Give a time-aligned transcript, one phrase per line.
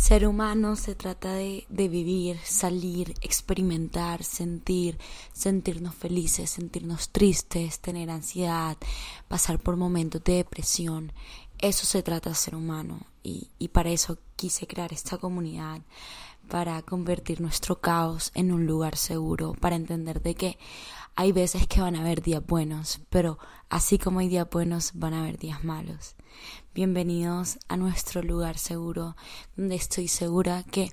[0.00, 4.98] Ser humano se trata de, de, vivir, salir, experimentar, sentir,
[5.34, 8.78] sentirnos felices, sentirnos tristes, tener ansiedad,
[9.28, 11.12] pasar por momentos de depresión.
[11.58, 15.82] Eso se trata de ser humano y, y para eso quise crear esta comunidad,
[16.48, 20.58] para convertir nuestro caos en un lugar seguro, para entender de que
[21.20, 23.38] hay veces que van a haber días buenos, pero
[23.68, 26.16] así como hay días buenos, van a haber días malos.
[26.72, 29.16] Bienvenidos a nuestro lugar seguro,
[29.54, 30.90] donde estoy segura que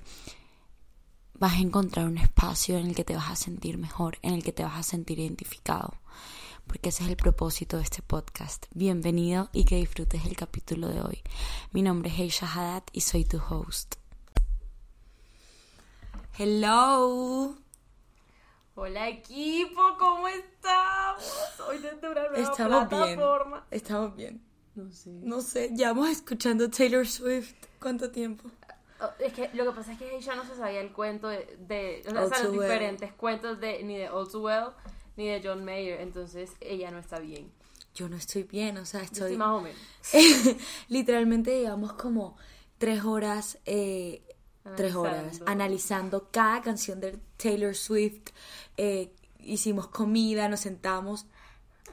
[1.32, 4.44] vas a encontrar un espacio en el que te vas a sentir mejor, en el
[4.44, 5.94] que te vas a sentir identificado,
[6.66, 8.66] porque ese es el propósito de este podcast.
[8.74, 11.22] Bienvenido y que disfrutes el capítulo de hoy.
[11.72, 13.94] Mi nombre es Heisha Haddad y soy tu host.
[16.36, 17.67] Hello.
[18.80, 21.24] Hola equipo, ¿cómo estamos?
[21.68, 23.56] Hoy desde una nueva Estamos plataforma.
[23.56, 23.66] bien.
[23.72, 24.40] Estamos bien.
[24.76, 25.10] No sé.
[25.10, 27.54] No sé, llevamos escuchando Taylor Swift.
[27.80, 28.48] ¿Cuánto tiempo?
[29.00, 31.56] Oh, es que lo que pasa es que ella no se sabía el cuento de,
[31.58, 32.60] de o sea, o los Well.
[32.68, 34.66] diferentes cuentos de ni de All Too Well
[35.16, 37.50] ni de John Mayer, entonces ella no está bien.
[37.96, 39.30] Yo no estoy bien, o sea, Yo estoy...
[39.32, 39.80] sí, más o menos.
[40.88, 42.36] Literalmente llevamos como
[42.78, 44.22] tres horas, eh,
[44.76, 48.30] tres horas, analizando cada canción de Taylor Swift.
[48.78, 51.26] Eh, hicimos comida, nos sentamos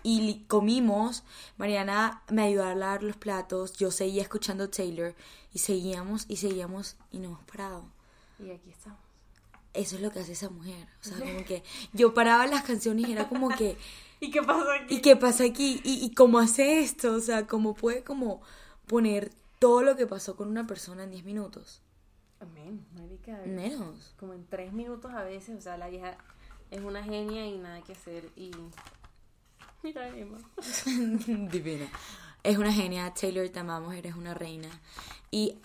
[0.04, 1.24] y comimos.
[1.58, 5.16] Mariana me ayudó a lavar los platos, yo seguía escuchando Taylor
[5.52, 7.86] y seguíamos y seguíamos y no hemos parado.
[8.40, 9.00] Y aquí estamos.
[9.74, 10.88] Eso es lo que hace esa mujer.
[11.02, 11.64] O sea, como que
[11.94, 13.78] yo paraba las canciones y era como que...
[14.22, 14.96] ¿Y qué pasa aquí?
[14.96, 15.82] ¿Y qué pasa aquí?
[15.84, 17.14] ¿Y, y cómo hace esto?
[17.14, 18.42] O sea, ¿cómo puede como
[18.86, 21.82] poner todo lo que pasó con una persona en 10 minutos?
[22.40, 23.42] Amén, marica.
[23.46, 24.14] Menos.
[24.20, 26.18] Como en tres minutos a veces, o sea, la vieja
[26.72, 28.52] es una genia y nada que hacer y...
[29.84, 30.38] Mira, Emma.
[31.52, 31.88] Divina.
[32.44, 34.70] Es una genia, Taylor, te amamos, eres una reina.
[35.32, 35.58] Y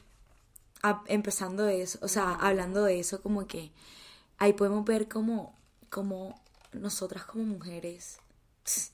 [0.82, 3.70] a- empezando eso, o sea, hablando de eso, como que
[4.38, 5.58] ahí podemos ver cómo,
[5.90, 6.40] cómo
[6.72, 8.18] nosotras como mujeres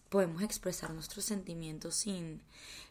[0.08, 2.40] podemos expresar nuestros sentimientos sin,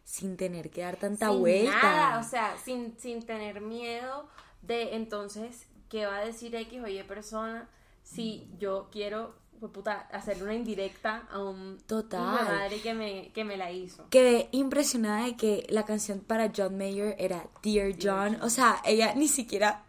[0.03, 1.71] sin tener que dar tanta sin vuelta.
[1.81, 4.27] nada, o sea, sin, sin tener miedo
[4.61, 7.67] de entonces qué va a decir X o Y persona
[8.05, 12.21] si yo quiero pues, puta, hacerle una indirecta a un Total.
[12.21, 14.07] de madre que me, que me la hizo.
[14.09, 18.37] Quedé impresionada de que la canción para John Mayer era Dear John.
[18.41, 19.83] O sea, ella ni siquiera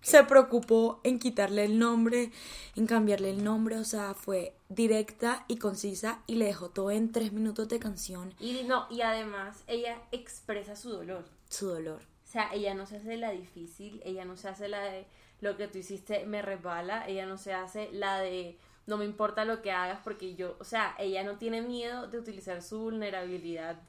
[0.00, 2.32] se preocupó en quitarle el nombre,
[2.74, 3.78] en cambiarle el nombre.
[3.78, 8.34] O sea, fue directa y concisa y le dejó todo en tres minutos de canción.
[8.40, 11.24] Y no, y además ella expresa su dolor.
[11.48, 12.02] Su dolor.
[12.24, 15.06] O sea, ella no se hace la difícil, ella no se hace la de
[15.42, 19.44] lo que tú hiciste me resbala, ella no se hace la de no me importa
[19.44, 23.80] lo que hagas porque yo, o sea, ella no tiene miedo de utilizar su vulnerabilidad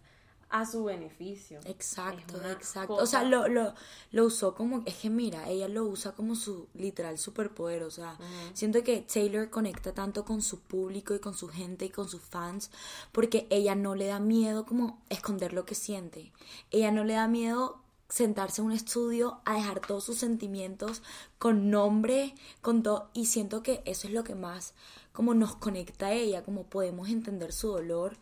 [0.50, 1.60] a su beneficio.
[1.66, 2.94] Exacto, exacto.
[2.94, 3.74] O sea, lo, lo,
[4.12, 7.82] lo usó como, es que mira, ella lo usa como su literal superpoder.
[7.82, 8.20] O sea,
[8.54, 12.22] siento que Taylor conecta tanto con su público y con su gente y con sus
[12.22, 12.70] fans
[13.12, 16.32] porque ella no le da miedo como esconder lo que siente.
[16.70, 17.83] Ella no le da miedo
[18.14, 21.02] sentarse en un estudio a dejar todos sus sentimientos
[21.40, 23.10] con nombre, con todo.
[23.14, 24.76] Y siento que eso es lo que más
[25.14, 28.16] como nos conecta a ella, como podemos entender su dolor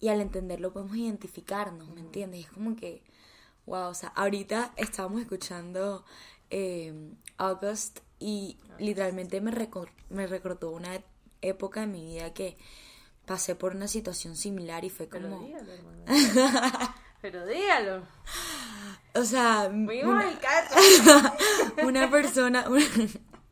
[0.00, 2.46] y al entenderlo podemos identificarnos, ¿me entiendes?
[2.46, 3.02] Es como que,
[3.66, 6.04] wow, o sea, ahorita estábamos escuchando
[6.50, 6.94] eh,
[7.36, 11.02] August y literalmente me, recor- me recordó una
[11.42, 12.56] época de mi vida que
[13.26, 16.04] pasé por una situación similar y fue Pero como, dígalo, hermano.
[17.22, 18.02] Pero dígalo.
[19.14, 21.32] O sea, una, al caso.
[21.86, 22.84] una persona, una,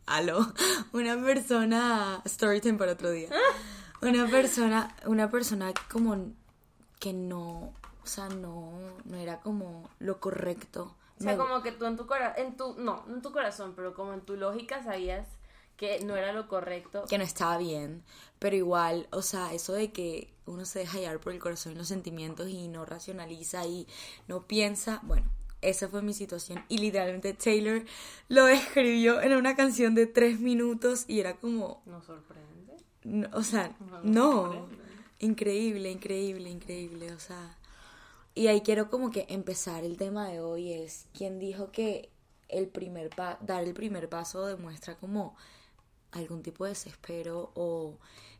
[0.06, 0.52] aló,
[0.92, 3.28] una persona, story time para otro día,
[4.00, 6.32] una persona, una persona como
[6.98, 7.72] que no,
[8.02, 8.72] o sea, no,
[9.04, 10.96] no era como lo correcto.
[11.18, 13.32] O sea, Me- como que tú en tu corazón, en tu, no, no en tu
[13.32, 15.26] corazón, pero como en tu lógica sabías
[15.82, 17.04] que no era lo correcto.
[17.08, 18.04] que no estaba bien,
[18.38, 21.74] pero igual, o sea, eso de que uno se deja llevar por el corazón y
[21.74, 23.88] los sentimientos y no racionaliza y
[24.28, 25.26] no piensa, bueno,
[25.60, 26.64] esa fue mi situación.
[26.68, 27.82] Y literalmente Taylor
[28.28, 32.76] lo describió en una canción de tres minutos y era como, Nos sorprende.
[33.02, 34.52] no, o sea, No, no.
[34.54, 34.68] no,
[35.18, 37.56] increíble, increíble, increíble, o sea,
[38.34, 42.08] y ahí quiero como que empezar el tema de hoy es, ¿quién dijo que
[42.48, 45.34] el primer pa- dar el primer paso demuestra como
[46.12, 47.96] algún tipo de desespero o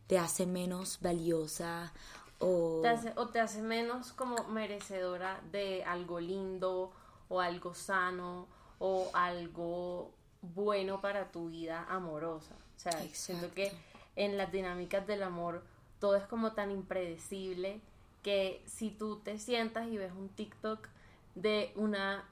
[0.07, 1.93] te hace menos valiosa
[2.39, 6.93] o Te hace- o te hace menos como merecedora de algo lindo
[7.29, 8.47] o algo sano
[8.79, 10.11] o algo
[10.43, 12.55] bueno para tu vida amorosa.
[12.77, 13.73] O sea, siento que
[14.17, 15.63] en las dinámicas del amor
[16.01, 17.81] todo es como tan impredecible
[18.23, 20.89] que si tú te sientas y ves un TikTok
[21.37, 22.25] de una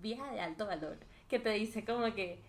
[0.00, 0.96] vieja de alto valor
[1.28, 2.40] que te dice como que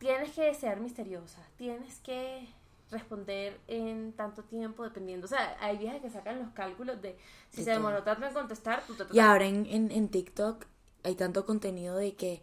[0.00, 2.48] tienes que ser misteriosa, tienes que
[2.90, 5.26] responder en tanto tiempo, dependiendo.
[5.26, 7.16] O sea, hay viejas que sacan los cálculos de
[7.50, 10.64] si se demoró tanto en contestar, tú te Y ahora en, en, en TikTok
[11.04, 12.42] hay tanto contenido de que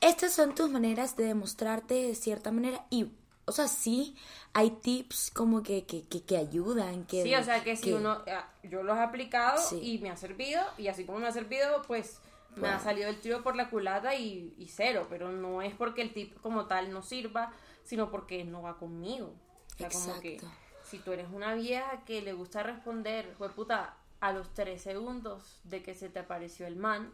[0.00, 3.10] estas son tus maneras de demostrarte de cierta manera y
[3.46, 4.14] o sea, sí
[4.52, 7.04] hay tips como que, que, que, ayudan.
[7.04, 10.16] Que, sí, o sea, que si uno, ah, yo los he aplicado y me ha
[10.18, 12.20] servido, y así como me ha servido, pues
[12.58, 16.02] me ha salido el tiro por la culata y, y, cero, pero no es porque
[16.02, 17.52] el tip como tal no sirva,
[17.84, 19.34] sino porque no va conmigo.
[19.74, 20.40] O sea, como que
[20.84, 25.60] si tú eres una vieja que le gusta responder, fue puta, a los tres segundos
[25.64, 27.12] de que se te apareció el man,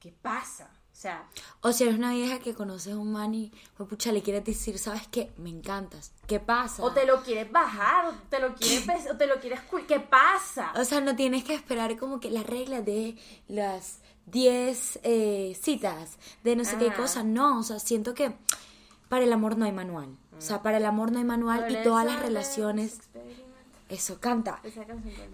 [0.00, 0.70] ¿qué pasa?
[0.92, 1.24] O sea.
[1.60, 4.78] O si eres una vieja que conoces un man y, pues pucha, le quieres decir,
[4.78, 5.30] ¿sabes qué?
[5.36, 6.12] Me encantas.
[6.26, 6.82] ¿Qué pasa?
[6.82, 9.60] O te lo quieres bajar, o te lo quieres, o te lo quieres.
[9.86, 10.72] ¿Qué pasa?
[10.76, 13.16] O sea, no tienes que esperar como que la regla de
[13.48, 17.22] las 10 eh, citas, de no sé qué cosa.
[17.22, 18.34] No, o sea, siento que
[19.08, 20.16] para el amor no hay manual.
[20.36, 23.00] O sea, para el amor no hay manual y todas las relaciones.
[23.88, 24.60] Eso, canta.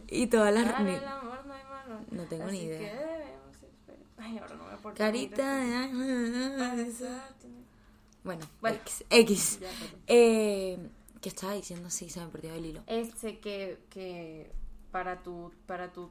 [0.09, 0.73] Y todas las.
[0.73, 2.07] Para el amor no hay manual.
[2.11, 3.36] No tengo ni idea.
[4.27, 4.99] Ay, ahora no me acuerdo.
[4.99, 5.89] Carita.
[8.25, 9.05] Bueno, bueno, X.
[9.09, 9.61] X.
[10.09, 10.79] eh,
[11.21, 11.91] ¿Qué estaba diciendo?
[11.91, 12.83] Sí, se me perdió el hilo.
[12.89, 14.51] Este, que, que
[14.91, 16.11] para tu, para tu,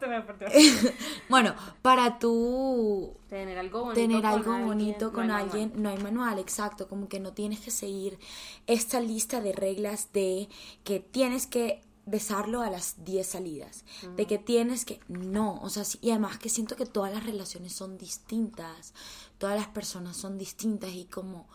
[1.28, 5.88] bueno, para tu tener algo bonito, tener algo con bonito alguien, con no alguien, no
[5.90, 8.18] hay manual, exacto, como que no tienes que seguir
[8.66, 10.48] esta lista de reglas de
[10.84, 13.84] que tienes que besarlo a las 10 salidas,
[14.16, 17.72] de que tienes que, no, o sea, y además que siento que todas las relaciones
[17.72, 18.92] son distintas,
[19.38, 21.48] todas las personas son distintas y como,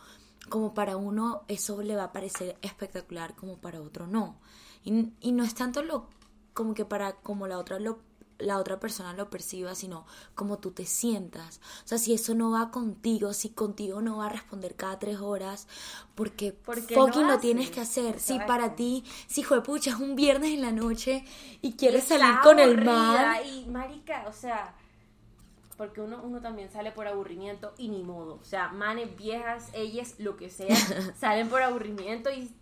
[0.48, 4.40] como para uno eso le va a parecer espectacular, como para otro no.
[4.84, 6.08] Y, y no es tanto lo
[6.54, 8.00] como que para como la otra lo
[8.38, 11.60] la otra persona lo perciba, sino como tú te sientas.
[11.84, 15.18] O sea, si eso no va contigo, si contigo no va a responder cada tres
[15.18, 15.66] horas,
[16.14, 18.20] porque, porque fucking lo, tienes que hacer.
[18.20, 21.24] Si para ti, si fue pucha, es un viernes en la noche
[21.62, 23.44] y quieres salir con el mar.
[23.44, 24.74] Y marica, o sea,
[25.76, 28.38] porque uno, uno también sale por aburrimiento y ni modo.
[28.40, 30.74] O sea, manes, viejas, ellas, lo que sea,
[31.18, 32.52] salen por aburrimiento y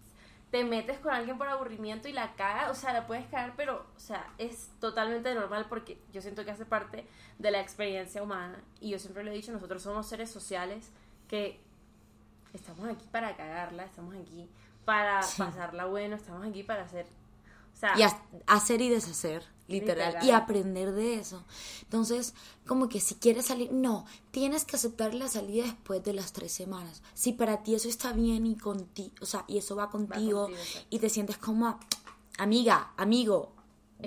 [0.50, 3.86] te metes con alguien por aburrimiento y la cagas, o sea, la puedes cagar, pero,
[3.96, 7.06] o sea, es totalmente normal porque yo siento que hace parte
[7.38, 10.90] de la experiencia humana y yo siempre lo he dicho, nosotros somos seres sociales
[11.28, 11.60] que
[12.52, 14.48] estamos aquí para cagarla, estamos aquí
[14.84, 17.06] para pasarla bueno, estamos aquí para hacer
[17.96, 18.02] y
[18.46, 21.44] hacer y deshacer, literal, y aprender de eso.
[21.82, 22.34] Entonces,
[22.66, 26.52] como que si quieres salir, no, tienes que aceptar la salida después de las tres
[26.52, 27.02] semanas.
[27.14, 30.48] Si para ti eso está bien y contigo, o sea, y eso va contigo,
[30.90, 31.78] y te sientes como
[32.38, 33.52] amiga, amigo,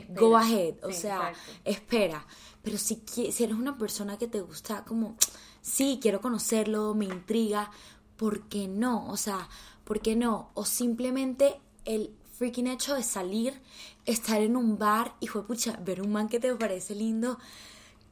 [0.09, 1.33] go ahead, o sea,
[1.63, 2.25] espera.
[2.61, 5.15] Pero si, si eres una persona que te gusta como,
[5.61, 7.71] sí, quiero conocerlo, me intriga,
[8.17, 9.07] ¿por qué no?
[9.07, 9.47] O sea,
[9.85, 10.51] ¿por qué no?
[10.53, 13.61] O simplemente el freaking hecho de salir,
[14.05, 17.37] estar en un bar y pucha, ver un man que te parece lindo.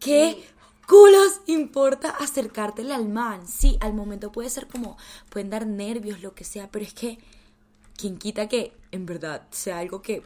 [0.01, 0.43] ¿Qué
[0.85, 3.47] culos importa acercártele al man?
[3.47, 4.97] Sí, al momento puede ser como,
[5.29, 7.19] pueden dar nervios, lo que sea, pero es que,
[7.95, 10.19] quien quita que en verdad sea algo que,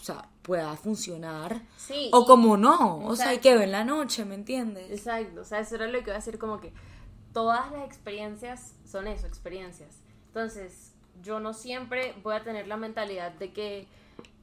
[0.00, 1.60] o sea, pueda funcionar.
[1.76, 4.90] Sí, o como no, o sea, hay que ver la noche, ¿me entiendes?
[4.90, 6.72] Exacto, o sea, eso era lo que iba a decir como que
[7.34, 9.96] todas las experiencias son eso, experiencias.
[10.28, 13.86] Entonces, yo no siempre voy a tener la mentalidad de que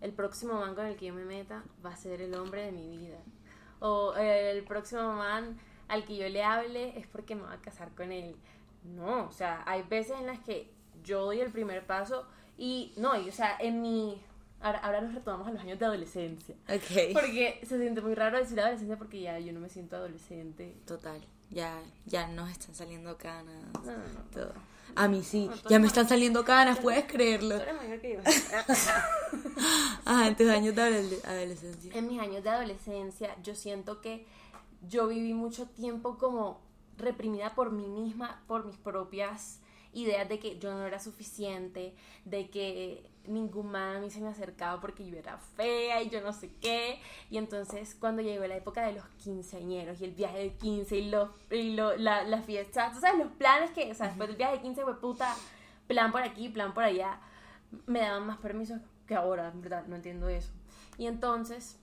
[0.02, 2.72] el próximo man con el que yo me meta va a ser el hombre de
[2.72, 3.18] mi vida.
[3.80, 5.58] O eh, el próximo man
[5.88, 8.36] al que yo le hable es porque me va a casar con él.
[8.84, 10.72] No, o sea, hay veces en las que
[11.04, 12.26] yo doy el primer paso
[12.58, 14.22] y no, y, o sea, en mi...
[14.62, 16.54] Ahora, nos retomamos a los años de adolescencia.
[16.68, 17.14] Ok.
[17.14, 20.76] Porque se siente muy raro decir adolescencia porque ya yo no me siento adolescente.
[20.86, 21.22] Total.
[21.50, 23.64] Ya, ya nos están saliendo canas.
[23.74, 24.20] No, no, no.
[24.34, 24.54] Todo.
[24.96, 25.50] A mí sí.
[25.70, 27.56] ya me están saliendo canas, puedes creerlo.
[27.56, 28.20] Tú eres mayor que yo.
[30.06, 30.82] Ajá, en tus años de
[31.24, 31.94] adolescencia.
[31.94, 34.26] En mis años de adolescencia, yo siento que
[34.88, 36.60] yo viví mucho tiempo como
[36.98, 39.60] reprimida por mí misma, por mis propias
[39.94, 44.30] ideas de que yo no era suficiente, de que ningún man a mí se me
[44.30, 47.00] acercaba porque yo era fea y yo no sé qué.
[47.30, 51.10] Y entonces cuando llegó la época de los quinceañeros y el viaje de quince y,
[51.10, 54.38] los, y lo, la, la fiesta, tú sabes, los planes que, o sea, después del
[54.38, 55.36] viaje de quince fue puta,
[55.88, 57.20] plan por aquí, plan por allá,
[57.86, 60.52] me daban más permisos que ahora, en verdad, no entiendo eso.
[60.98, 61.78] Y entonces,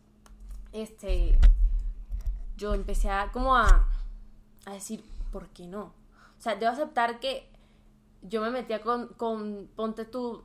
[0.72, 1.38] este,
[2.56, 3.88] yo empecé a como a,
[4.64, 5.92] a decir, ¿por qué no?
[6.38, 7.48] O sea, debo aceptar que
[8.28, 10.44] yo me metía con, con ponte tú,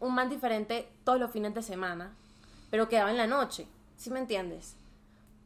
[0.00, 2.14] un man diferente todos los fines de semana,
[2.70, 3.66] pero quedaba en la noche,
[3.96, 4.76] ¿sí me entiendes?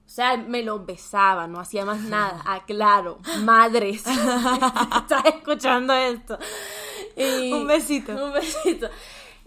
[0.08, 2.42] O sea, me lo besaba, no hacía más nada.
[2.46, 4.06] Aclaro, madres.
[4.06, 6.38] Estás escuchando esto.
[7.16, 8.12] un besito.
[8.12, 8.88] Un besito.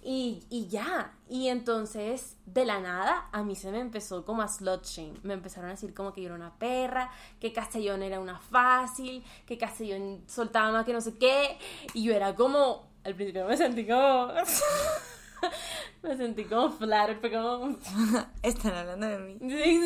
[0.03, 1.13] Y, y, ya.
[1.31, 5.13] Y entonces, de la nada, a mí se me empezó como a slut shame.
[5.23, 7.09] Me empezaron a decir como que yo era una perra,
[7.39, 11.57] que Castellón era una fácil, que Castellón soltaba más que no sé qué.
[11.93, 14.27] Y yo era como, al principio me sentí como...
[16.03, 17.77] me sentí como flattered, fue como...
[18.43, 19.37] Están hablando de mí.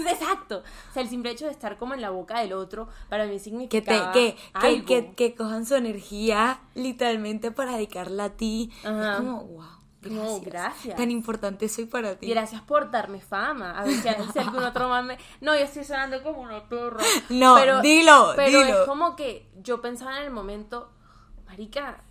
[0.10, 0.64] Exacto.
[0.90, 3.38] O sea, el simple hecho de estar como en la boca del otro, para mí
[3.38, 8.72] significa que, que, que, que, cojan su energía literalmente para dedicarla a ti.
[8.78, 9.75] Es como, wow.
[10.10, 10.46] Gracias.
[10.46, 10.96] gracias.
[10.96, 12.30] Tan importante soy para ti.
[12.30, 13.78] Gracias por darme fama.
[13.80, 14.08] A ver si,
[14.40, 15.18] algún otro más me...
[15.42, 17.04] No, yo estoy sonando como una perra.
[17.30, 18.82] No, pero, dilo, pero dilo.
[18.82, 20.92] es como que yo pensaba en el momento,
[21.46, 22.04] marica,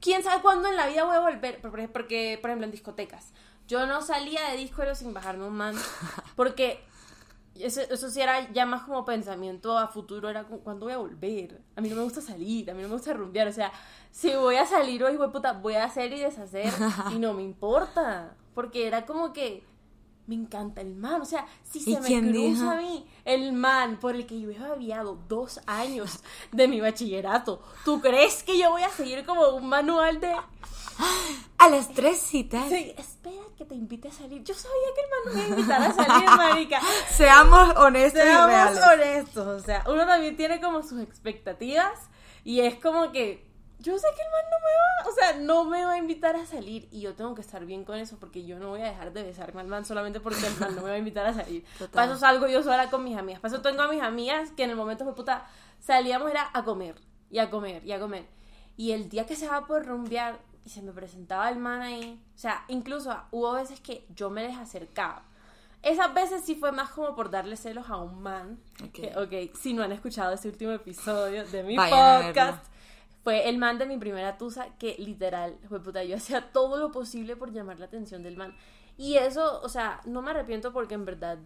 [0.00, 3.32] quién sabe cuándo en la vida voy a volver, porque, por ejemplo, en discotecas,
[3.66, 5.76] yo no salía de disco sin bajarme un man,
[6.36, 6.82] porque
[7.60, 10.98] eso, eso sí era ya más como pensamiento a futuro, era como, ¿cuándo voy a
[10.98, 11.60] volver?
[11.76, 13.72] A mí no me gusta salir, a mí no me gusta rumbear, o sea,
[14.10, 16.72] si voy a salir hoy, voy, puta, voy a hacer y deshacer
[17.12, 19.64] y no me importa, porque era como que
[20.28, 21.22] me encanta el man.
[21.22, 24.58] O sea, si se me cruza a mí el man por el que yo he
[24.58, 26.20] aviado dos años
[26.52, 30.32] de mi bachillerato, ¿tú crees que yo voy a seguir como un manual de...
[31.58, 32.68] A las tres citas.
[32.68, 34.44] Sí, espera que te invite a salir.
[34.44, 36.80] Yo sabía que el man me iba a invitar a salir, marica.
[37.10, 39.46] Seamos honestos Seamos honestos.
[39.46, 42.08] O sea, uno también tiene como sus expectativas
[42.44, 43.48] y es como que
[43.80, 46.36] yo sé que el man no me va, o sea, no me va a invitar
[46.36, 48.86] a salir y yo tengo que estar bien con eso porque yo no voy a
[48.86, 51.34] dejar de besarme al man solamente porque el man no me va a invitar a
[51.34, 51.64] salir.
[51.92, 53.40] Para eso salgo yo sola con mis amigas.
[53.40, 55.46] Para eso tengo a mis amigas que en el momento fue puta,
[55.80, 56.94] salíamos era a comer
[57.28, 58.26] y a comer y a comer.
[58.76, 62.20] Y el día que se va por rumbear y se me presentaba el man ahí,
[62.34, 65.24] o sea, incluso hubo veces que yo me les acercaba.
[65.82, 68.58] Esas veces sí fue más como por darle celos a un man.
[68.84, 72.64] Ok, okay si no han escuchado ese último episodio de mi podcast
[73.28, 76.90] fue el man de mi primera tusa que literal, fue puta, yo hacía todo lo
[76.90, 78.54] posible por llamar la atención del man.
[78.96, 81.38] Y eso, o sea, no me arrepiento porque en verdad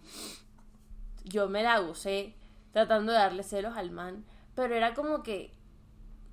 [1.25, 2.37] yo me la gocé
[2.73, 5.53] tratando de darle celos al man, pero era como que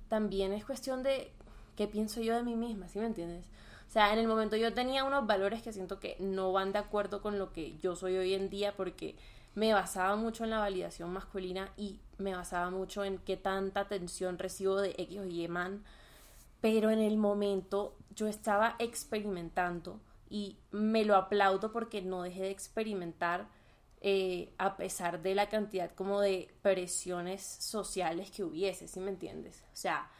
[0.08, 1.32] también es cuestión de
[1.80, 3.46] qué pienso yo de mí misma, ¿sí me entiendes?
[3.88, 6.78] O sea, en el momento yo tenía unos valores que siento que no van de
[6.78, 9.16] acuerdo con lo que yo soy hoy en día porque
[9.54, 14.38] me basaba mucho en la validación masculina y me basaba mucho en qué tanta atención
[14.38, 15.82] recibo de X o Y man,
[16.60, 22.50] pero en el momento yo estaba experimentando y me lo aplaudo porque no dejé de
[22.50, 23.48] experimentar
[24.02, 29.64] eh, a pesar de la cantidad como de presiones sociales que hubiese, ¿sí me entiendes?
[29.72, 30.10] O sea,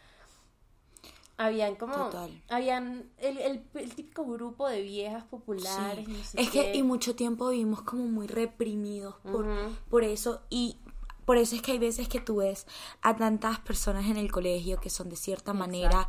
[1.40, 2.10] habían como
[2.50, 8.04] habían el, el, típico grupo de viejas populares es que y mucho tiempo vivimos como
[8.04, 9.46] muy reprimidos por,
[9.88, 10.76] por eso y
[11.24, 12.66] por eso es que hay veces que tú ves
[13.00, 16.06] a tantas personas en el colegio que son de cierta manera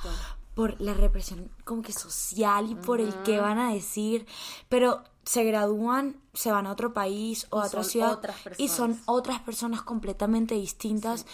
[0.53, 4.25] por la represión como que social y por el que van a decir,
[4.67, 8.19] pero se gradúan, se van a otro país o a otra ciudad
[8.57, 11.25] y son otras personas completamente distintas.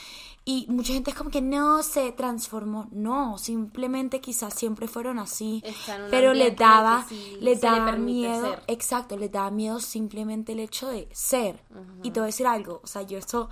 [0.44, 5.62] Y mucha gente es como que no se transformó, no, simplemente quizás siempre fueron así,
[6.10, 7.06] pero le daba
[7.41, 11.62] le daba miedo, exacto, le daba miedo simplemente el hecho de ser.
[12.01, 13.50] Y te voy a decir algo, o sea, yo esto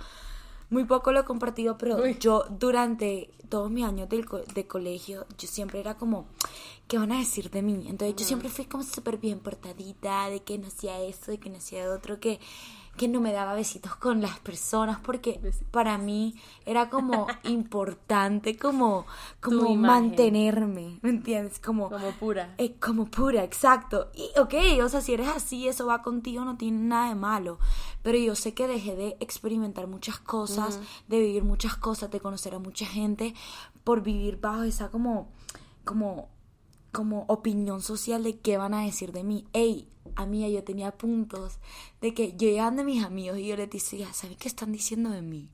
[0.70, 4.24] muy poco lo he compartido, pero yo durante todos mis años de,
[4.54, 6.26] de colegio, yo siempre era como,
[6.88, 7.86] ¿qué van a decir de mí?
[7.88, 11.50] Entonces yo siempre fui como súper bien portadita, de que no hacía eso, de que
[11.50, 12.40] no hacía otro, que
[12.96, 15.38] que no me daba besitos con las personas porque
[15.70, 19.06] para mí era como importante como
[19.40, 21.58] como mantenerme ¿me entiendes?
[21.58, 22.54] como como pura.
[22.58, 24.10] eh, como pura exacto.
[24.14, 27.58] Y ok o sea si eres así eso va contigo no tiene nada de malo.
[28.02, 32.54] Pero yo sé que dejé de experimentar muchas cosas de vivir muchas cosas de conocer
[32.54, 33.34] a mucha gente
[33.84, 35.28] por vivir bajo esa como
[35.84, 36.28] como
[36.96, 39.44] como opinión social de qué van a decir de mí.
[39.52, 41.58] Ey, a mí yo tenía puntos
[42.00, 45.10] de que yo iba de mis amigos y yo les decía, ¿sabes qué están diciendo
[45.10, 45.50] de mí?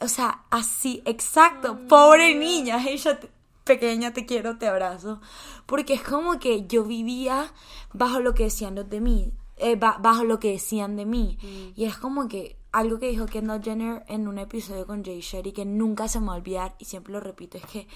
[0.00, 3.18] o sea, así, exacto, pobre niña, ella
[3.64, 5.20] pequeña, te quiero, te abrazo.
[5.66, 7.52] Porque es como que yo vivía
[7.92, 11.38] bajo lo que decían los de mí, eh, bajo lo que decían de mí.
[11.42, 11.80] Mm.
[11.80, 15.52] Y es como que algo que dijo Kendall Jenner en un episodio con Jay Sherry
[15.52, 17.86] que nunca se me va a olvidar y siempre lo repito, es que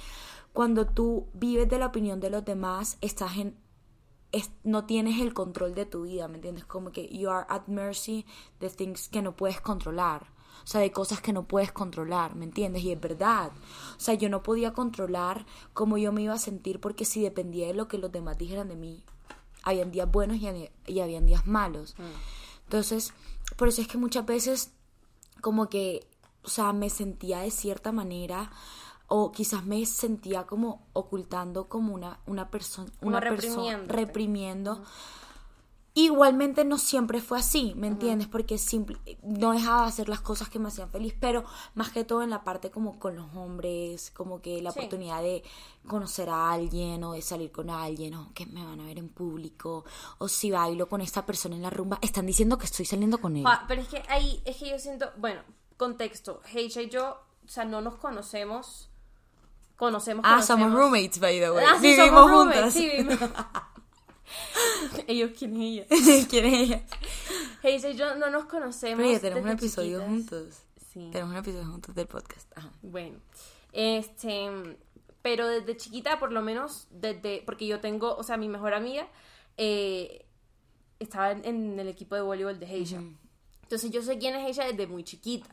[0.53, 3.57] cuando tú vives de la opinión de los demás, estás en
[4.65, 6.65] no tienes el control de tu vida, ¿me entiendes?
[6.65, 8.25] Como que you are at mercy
[8.61, 10.33] de things que no puedes controlar.
[10.65, 12.83] O sea, de cosas que no puedes controlar, ¿me entiendes?
[12.83, 13.51] Y es verdad.
[13.97, 15.45] O sea, yo no podía controlar
[15.75, 18.69] cómo yo me iba a sentir porque si dependía de lo que los demás dijeran
[18.69, 19.05] de mí,
[19.65, 20.71] habían días buenos y, había,
[21.03, 21.95] habían días malos.
[21.99, 22.65] Mm.
[22.65, 23.13] Entonces,
[23.57, 24.73] por eso es que muchas veces
[25.41, 26.07] como que,
[26.43, 28.51] o sea, me sentía de cierta manera
[29.15, 34.83] o quizás me sentía como ocultando como una, una persona, una persona reprimiendo.
[35.93, 38.27] Igualmente no siempre fue así, ¿me entiendes?
[38.27, 42.05] Porque simple, no dejaba de hacer las cosas que me hacían feliz, pero más que
[42.05, 45.43] todo en la parte como con los hombres, como que la oportunidad de
[45.87, 49.11] conocer a alguien o de salir con alguien o que me van a ver en
[49.11, 49.85] público
[50.17, 53.37] o si bailo con esta persona en la rumba, están diciendo que estoy saliendo con
[53.37, 53.45] él.
[53.47, 55.43] Ah, pero es que ahí, es que yo siento, bueno,
[55.77, 58.89] contexto, Heisha y yo, o sea, no nos conocemos,
[59.83, 61.65] conocemos, Ah, somos roommates, by the way.
[61.67, 62.73] Ah, vivimos juntas.
[62.73, 63.19] Sí, vivimos.
[65.09, 65.87] Ellos, ¿quién es ella?
[66.31, 66.85] ¿Quién es ella?
[67.65, 68.99] Hazel y yo no nos conocemos.
[68.99, 70.55] Pero ya tenemos un episodio juntos.
[70.93, 71.09] Sí.
[71.11, 72.49] Tenemos un episodio juntos del podcast.
[72.83, 73.19] Bueno,
[73.73, 74.49] este,
[75.21, 79.09] pero desde chiquita, por lo menos, desde, porque yo tengo, o sea, mi mejor amiga
[79.57, 80.27] eh,
[81.01, 83.03] estaba en, el equipo de voleibol de Heisha.
[83.63, 85.49] Entonces yo sé quién es ella desde muy chiquita.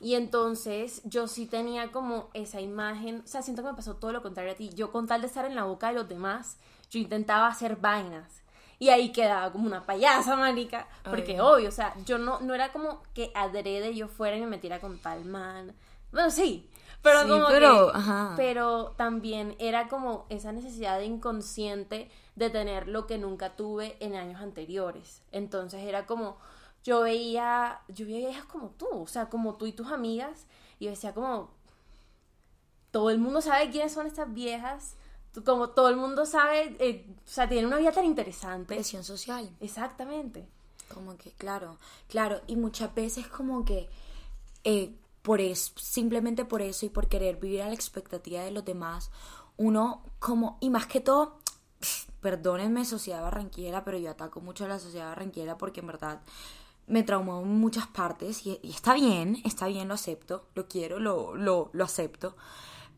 [0.00, 4.12] Y entonces yo sí tenía como esa imagen, o sea, siento que me pasó todo
[4.12, 4.70] lo contrario a ti.
[4.74, 6.58] Yo con tal de estar en la boca de los demás,
[6.90, 8.42] yo intentaba hacer vainas.
[8.78, 10.86] Y ahí quedaba como una payasa, marica.
[11.02, 14.46] Porque obvio, o sea, yo no, no era como que adrede yo fuera y me
[14.46, 15.74] metiera con tal man.
[16.12, 16.68] Bueno, sí.
[17.02, 17.92] Pero como pero,
[18.36, 24.14] pero también era como esa necesidad de inconsciente de tener lo que nunca tuve en
[24.14, 25.22] años anteriores.
[25.30, 26.36] Entonces era como,
[26.86, 30.46] yo veía, yo veía viejas como tú, o sea, como tú y tus amigas,
[30.78, 31.50] y yo decía como,
[32.92, 34.94] todo el mundo sabe quiénes son estas viejas,
[35.44, 38.76] como todo el mundo sabe, eh, o sea, tiene una vida tan interesante.
[38.76, 39.50] Presión social.
[39.60, 40.48] Exactamente.
[40.94, 41.78] Como que, claro,
[42.08, 43.90] claro, y muchas veces como que
[44.62, 48.64] eh, por eso, simplemente por eso y por querer vivir a la expectativa de los
[48.64, 49.10] demás,
[49.56, 51.40] uno como, y más que todo,
[52.20, 56.22] perdónenme sociedad barranquera, pero yo ataco mucho a la sociedad barranquera porque en verdad
[56.86, 61.34] me traumó en muchas partes y, está bien, está bien, lo acepto, lo quiero, lo,
[61.34, 62.36] lo, lo acepto.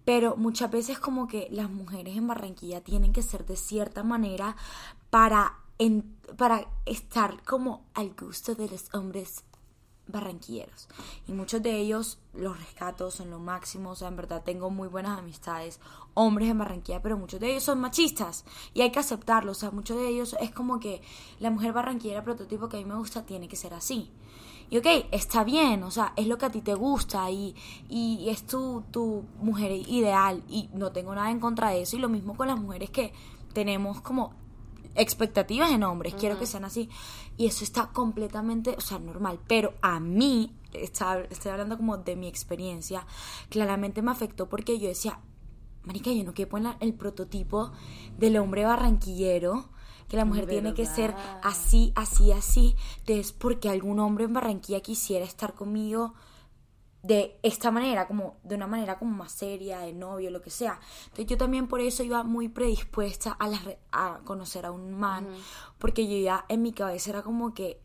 [0.04, 4.56] Pero muchas veces como que las mujeres en Barranquilla tienen que ser de cierta manera
[5.10, 5.58] para,
[6.36, 9.44] para estar como al gusto de los hombres
[10.08, 10.88] barranquilleros.
[11.26, 14.88] Y muchos de ellos los rescato, son lo máximo, o sea, en verdad tengo muy
[14.88, 15.80] buenas amistades,
[16.14, 18.44] hombres en Barranquilla, pero muchos de ellos son machistas
[18.74, 21.02] y hay que aceptarlo, o sea, muchos de ellos es como que
[21.40, 24.10] la mujer barranquillera prototipo que a mí me gusta tiene que ser así.
[24.70, 27.54] Y ok, está bien, o sea, es lo que a ti te gusta y,
[27.88, 31.96] y es tu, tu mujer ideal y no tengo nada en contra de eso.
[31.96, 33.14] Y lo mismo con las mujeres que
[33.54, 34.34] tenemos como
[34.94, 36.90] expectativas en hombres, quiero que sean así.
[37.38, 39.40] Y eso está completamente, o sea, normal.
[39.48, 43.06] Pero a mí, está, estoy hablando como de mi experiencia,
[43.48, 45.20] claramente me afectó porque yo decía,
[45.84, 47.72] Marica, yo no quiero en el prototipo
[48.18, 49.70] del hombre barranquillero
[50.08, 52.76] que la mujer tiene que ser así, así, así.
[53.00, 56.14] Entonces, porque algún hombre en Barranquilla quisiera estar conmigo
[57.02, 60.80] de esta manera, como de una manera como más seria, de novio, lo que sea.
[61.04, 63.50] Entonces yo también por eso iba muy predispuesta a,
[63.92, 65.28] a conocer a un man,
[65.78, 67.80] porque yo ya en mi cabeza era como que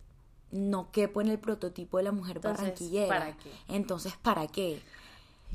[0.51, 3.07] no quepo en el prototipo de la mujer barranquillera.
[3.07, 3.51] ¿para qué?
[3.67, 4.81] Entonces, ¿para qué?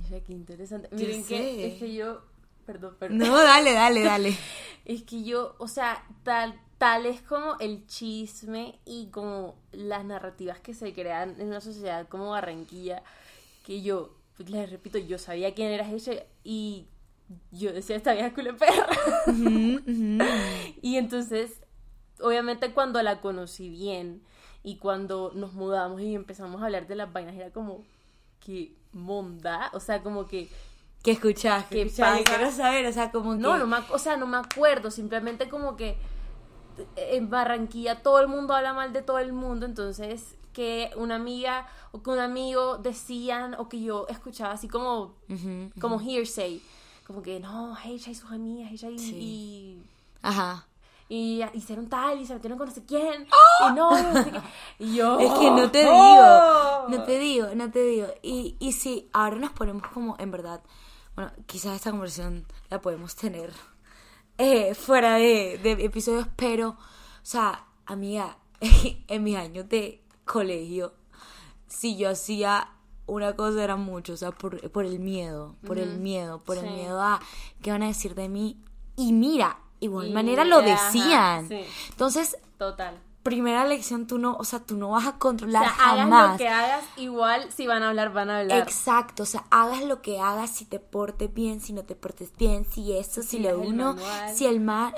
[0.09, 0.89] qué interesante.
[0.93, 2.23] Miren que es que yo
[2.69, 3.19] perdón, perdón.
[3.19, 4.37] No, dale, dale, dale.
[4.85, 10.61] es que yo, o sea, tal, tal es como el chisme y como las narrativas
[10.61, 13.03] que se crean en una sociedad como Barranquilla,
[13.69, 16.89] que yo, pues, les repito, yo sabía quién era ella y
[17.51, 18.89] yo decía, esta vieja culo perra.
[20.81, 21.61] y entonces,
[22.19, 24.23] obviamente cuando la conocí bien
[24.63, 27.85] y cuando nos mudamos y empezamos a hablar de las vainas, era como,
[28.41, 30.49] que monda, o sea, como que
[31.03, 31.67] ¿Qué escuchás?
[31.67, 32.23] ¿Qué, escuchás?
[32.25, 33.39] Quiero saber, o sea, como que...
[33.41, 35.99] No, no me, o sea, no me acuerdo, simplemente como que
[36.97, 41.69] en Barranquilla todo el mundo habla mal de todo el mundo, entonces que una amiga
[41.93, 45.15] o que un amigo decían o que yo escuchaba así como,
[45.81, 46.61] como hearsay,
[47.07, 49.81] como que no, ella y sus amigas, ella y...
[50.21, 50.67] Ajá.
[51.09, 53.69] y hicieron tal y se metieron con no sé quién ¡Ah!
[53.71, 53.91] y no,
[54.81, 56.87] y yo es que no te ¡Oh!
[56.89, 58.09] digo no te digo no te digo.
[58.21, 60.61] Y, y si ahora nos ponemos como en verdad
[61.15, 63.53] bueno, quizás esta conversación la podemos tener
[64.39, 66.77] eh, fuera de, episodios, pero, o
[67.23, 68.39] sea, amiga,
[69.09, 70.93] en mis años de colegio,
[71.67, 72.69] si yo hacía
[73.07, 77.03] una cosa era mucho, o sea, por, el miedo, por el miedo, por el miedo
[77.03, 77.21] a
[77.63, 78.63] qué van a decir de mí.
[78.97, 81.49] Y mira, igual manera lo decían.
[81.91, 85.75] Entonces, total primera lección tú no, o sea, tú no vas a controlar o sea,
[85.75, 86.13] jamás.
[86.13, 88.59] Hagas lo que hagas, igual si van a hablar, van a hablar.
[88.63, 92.33] Exacto, o sea, hagas lo que hagas, si te portes bien, si no te portes
[92.39, 93.97] bien, si eso, si, lo uno,
[94.35, 94.95] si el mal.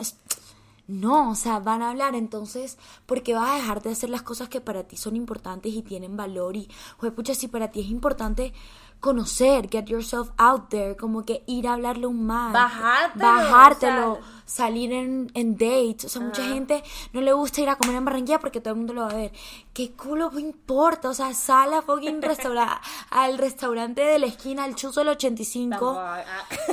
[0.91, 4.49] No, o sea, van a hablar, entonces, porque vas a dejar de hacer las cosas
[4.49, 6.57] que para ti son importantes y tienen valor?
[6.57, 6.69] Y,
[7.15, 8.53] pucha, si para ti es importante
[8.99, 14.15] conocer, get yourself out there, como que ir a hablarle un man, Bajártelo, bajártelo, o
[14.17, 17.97] sea- salir en, en dates, o sea, mucha gente no le gusta ir a comer
[17.97, 19.33] en Barranquilla porque todo el mundo lo va a ver.
[19.73, 21.09] ¿Qué culo me importa?
[21.09, 25.71] O sea, sal a fucking restaura al restaurante de la esquina, al chuzo del 85
[25.71, 26.25] Tampoco, ah.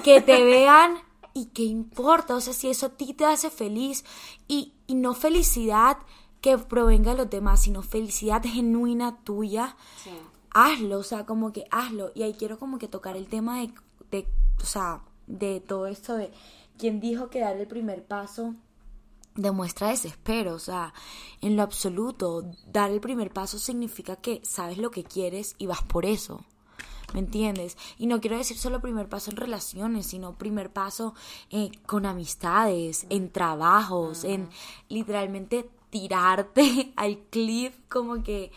[0.03, 0.97] que te vean
[1.37, 4.03] y qué importa, o sea, si eso a ti te hace feliz
[4.47, 5.97] y, y no felicidad
[6.41, 10.11] que provenga de los demás, sino felicidad genuina tuya, Sí.
[10.51, 12.11] hazlo, o sea, como que hazlo.
[12.15, 13.71] Y ahí quiero como que tocar el tema de,
[14.11, 14.27] de
[14.61, 16.31] o sea, de todo esto de
[16.77, 18.55] quién dijo que dar el primer paso
[19.35, 20.93] demuestra desespero, o sea,
[21.41, 25.83] en lo absoluto, dar el primer paso significa que sabes lo que quieres y vas
[25.83, 26.43] por eso.
[27.13, 27.77] ¿Me entiendes?
[27.97, 31.15] Y no quiero decir solo primer paso en relaciones, sino primer paso
[31.49, 34.49] eh, con amistades, en trabajos, en
[34.89, 38.51] literalmente tirarte al cliff como que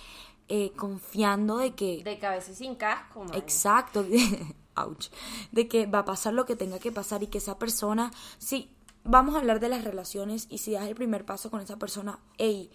[0.49, 3.37] eh, confiando de que De cabeza y sin casco, man.
[3.37, 4.05] Exacto,
[4.75, 5.11] ouch,
[5.53, 8.69] de que va a pasar lo que tenga que pasar y que esa persona, sí,
[9.05, 12.19] vamos a hablar de las relaciones y si das el primer paso con esa persona,
[12.37, 12.69] hey,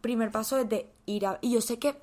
[0.00, 2.00] primer paso es de ir a, y yo sé que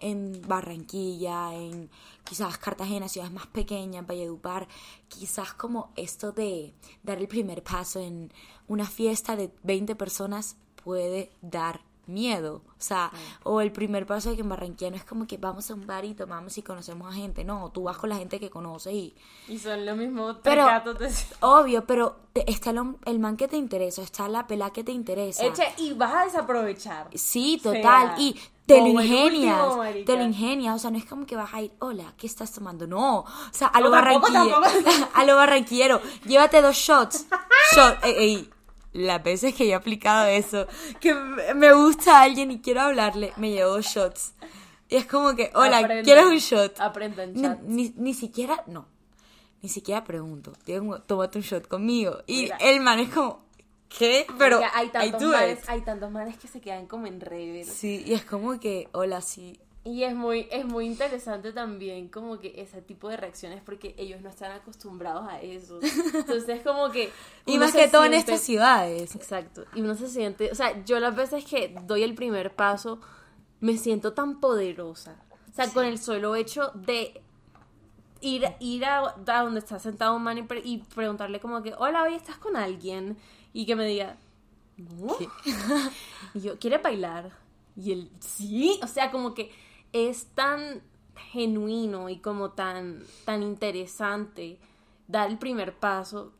[0.00, 1.90] en Barranquilla, en
[2.24, 4.68] quizás Cartagena, ciudades más pequeñas, Valledupar,
[5.08, 8.32] quizás como esto de dar el primer paso en
[8.68, 13.10] una fiesta de 20 personas puede dar miedo, o sea,
[13.42, 15.86] o el primer paso de que en Barranquilla no es como que vamos a un
[15.86, 18.94] bar y tomamos y conocemos a gente, no, tú vas con la gente que conoces
[18.94, 19.14] y
[19.46, 20.64] Y son los mismos Pero-
[20.98, 21.10] de...
[21.40, 24.92] obvio, pero te- está el, el man que te interesa, está la pela que te
[24.92, 25.44] interesa.
[25.44, 27.08] Eche, y vas a desaprovechar.
[27.14, 28.14] Sí, O sea, total.
[28.22, 29.60] y te lo ingenias.
[29.66, 30.76] último, te lo ingenias.
[30.76, 32.86] O sea, no es como que vas a ir, hola, ¿qué estás tomando?
[32.86, 33.20] No.
[33.20, 34.60] O sea, a lo No, barranquillero.
[35.14, 36.00] a lo barranquillero.
[36.26, 37.26] Llévate dos shots.
[37.74, 38.04] Shot.
[38.04, 38.50] Ey, ey,
[38.92, 40.66] Las veces que yo he aplicado eso,
[41.00, 44.34] que me gusta alguien y quiero hablarle, me llevo dos shots.
[44.88, 46.04] Y es como que, hola, Aprendan.
[46.04, 46.80] ¿quieres un shot?
[46.80, 47.60] Aprendan, Ni, chat.
[47.62, 48.86] ni, ni siquiera, no.
[49.60, 50.52] Ni siquiera pregunto.
[51.06, 52.18] Tómate un shot conmigo.
[52.26, 52.56] Y Mira.
[52.58, 53.44] el man es como,
[53.88, 54.26] ¿qué?
[54.38, 57.64] Pero Oiga, hay tantos, manes, hay tantos manes que se quedan como en rever.
[57.64, 59.58] Sí, y es como que, hola, sí.
[59.84, 64.20] Y es muy, es muy interesante también como que ese tipo de reacciones porque ellos
[64.20, 65.80] no están acostumbrados a eso.
[66.14, 67.10] Entonces como que...
[67.46, 69.14] Y más que todo en estas ciudades.
[69.14, 69.64] Exacto.
[69.74, 73.00] Y uno se siente, o sea, yo las veces que doy el primer paso,
[73.60, 75.16] me siento tan poderosa.
[75.50, 77.22] O sea, con el solo hecho de
[78.20, 81.72] ir, ir a, a donde está sentado un man y, pre- y preguntarle como que,
[81.78, 83.16] hola, hoy estás con alguien.
[83.58, 84.16] Y que me diga,
[84.76, 85.16] no.
[86.34, 87.32] y yo, ¿quiere bailar?
[87.74, 88.78] Y él, sí.
[88.84, 89.50] O sea, como que
[89.92, 90.80] es tan
[91.32, 94.60] genuino y como tan, tan interesante
[95.08, 96.32] dar el primer paso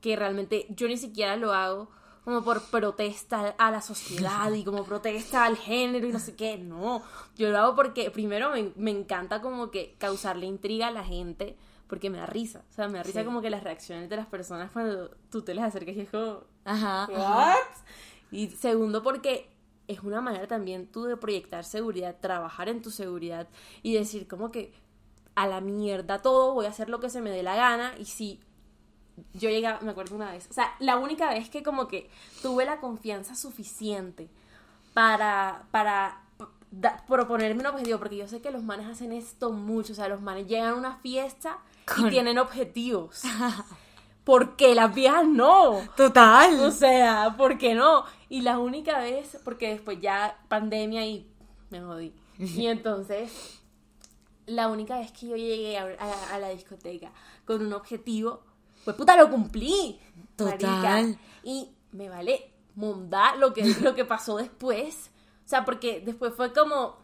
[0.00, 1.88] que realmente yo ni siquiera lo hago
[2.24, 6.58] como por protesta a la sociedad y como protesta al género y no sé qué,
[6.58, 7.00] no,
[7.36, 11.56] yo lo hago porque primero me, me encanta como que causarle intriga a la gente
[11.88, 13.26] porque me da risa, o sea, me da risa Sí.
[13.26, 16.40] como que las reacciones de las personas cuando tú te les acercas y es como,
[16.64, 17.04] Ajá.
[17.04, 17.12] ajá.
[17.12, 17.56] ¿What?
[18.32, 19.48] Y segundo, porque
[19.88, 23.46] es una manera también tú de proyectar seguridad, trabajar en tu seguridad
[23.82, 24.72] y decir como que
[25.36, 28.06] a la mierda todo, voy a hacer lo que se me dé la gana y
[28.06, 28.40] si
[29.32, 32.10] yo llegaba, me acuerdo una vez, o sea, la única vez que como que
[32.42, 34.28] tuve la confianza suficiente
[34.92, 36.22] para, para
[36.70, 40.08] da- proponerme un objetivo, porque yo sé que los manes hacen esto mucho, o sea,
[40.08, 43.22] los manes llegan a una fiesta Con- y tienen objetivos.
[44.24, 45.80] porque las viejas no.
[45.96, 46.58] Total.
[46.60, 48.04] O sea, ¿por qué no?
[48.28, 51.30] Y la única vez, porque después ya pandemia y
[51.70, 52.12] me jodí.
[52.38, 53.60] Y entonces,
[54.46, 57.12] la única vez que yo llegué a, a- a la discoteca
[57.44, 58.42] con un objetivo,
[58.84, 60.00] pues puta, lo cumplí.
[60.34, 60.60] Total.
[60.60, 61.20] marica.
[61.44, 65.10] Y me vale monda lo que, lo que pasó después.
[65.44, 66.96] O sea, porque después fue como,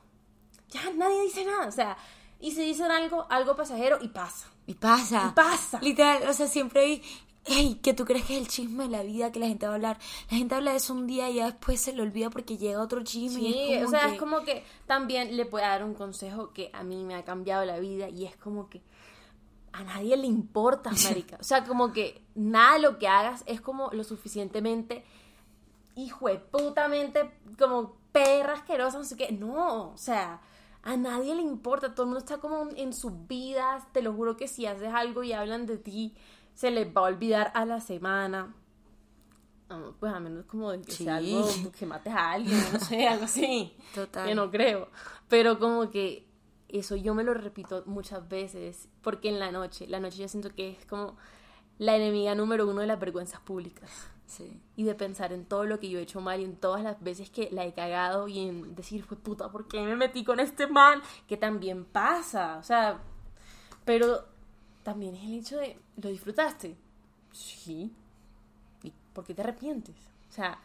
[0.71, 1.69] ya nadie dice nada.
[1.69, 1.97] O sea,
[2.43, 4.49] y si dicen algo, algo pasajero y pasa.
[4.67, 5.29] Y pasa.
[5.31, 5.79] Y pasa.
[5.81, 7.03] Literal, o sea, siempre hay.
[7.45, 9.73] Ey, que tú crees que es el chisme de la vida que la gente va
[9.73, 9.99] a hablar.
[10.31, 12.81] La gente habla de eso un día y ya después se le olvida porque llega
[12.81, 13.41] otro chisme.
[13.41, 15.95] y Sí, es como o sea, que- es como que también le puedo dar un
[15.95, 18.81] consejo que a mí me ha cambiado la vida y es como que
[19.73, 21.37] a nadie le importa, marica.
[21.41, 25.05] O sea, como que nada de lo que hagas es como lo suficientemente
[25.97, 27.29] hijo de putamente
[27.59, 29.33] como perra asquerosa, no sé qué.
[29.33, 30.41] No, o sea,
[30.83, 31.95] a nadie le importa.
[31.95, 33.85] Todo el mundo está como en sus vidas.
[33.93, 36.15] Te lo juro que si haces algo y hablan de ti,
[36.55, 38.55] se les va a olvidar a la semana.
[39.99, 43.25] Pues a menos como de que sea algo que mates a alguien, no sé, algo
[43.25, 43.75] así.
[43.95, 44.27] Total.
[44.27, 44.89] Que no creo.
[45.29, 46.27] Pero como que
[46.69, 50.51] eso yo me lo repito muchas veces, porque en la noche, la noche yo siento
[50.55, 51.17] que es como
[51.79, 53.91] la enemiga número uno de las vergüenzas públicas.
[54.77, 57.03] Y de pensar en todo lo que yo he hecho mal y en todas las
[57.03, 60.41] veces que la he cagado y en decir, fue puta, ¿por qué me metí con
[60.41, 61.03] este man?
[61.29, 63.01] Que también pasa, o sea,
[63.85, 64.25] pero
[64.83, 66.77] también es el hecho de, ¿lo disfrutaste?
[67.33, 67.93] Sí.
[68.83, 69.97] ¿Y por qué te arrepientes?
[70.29, 70.59] O sea,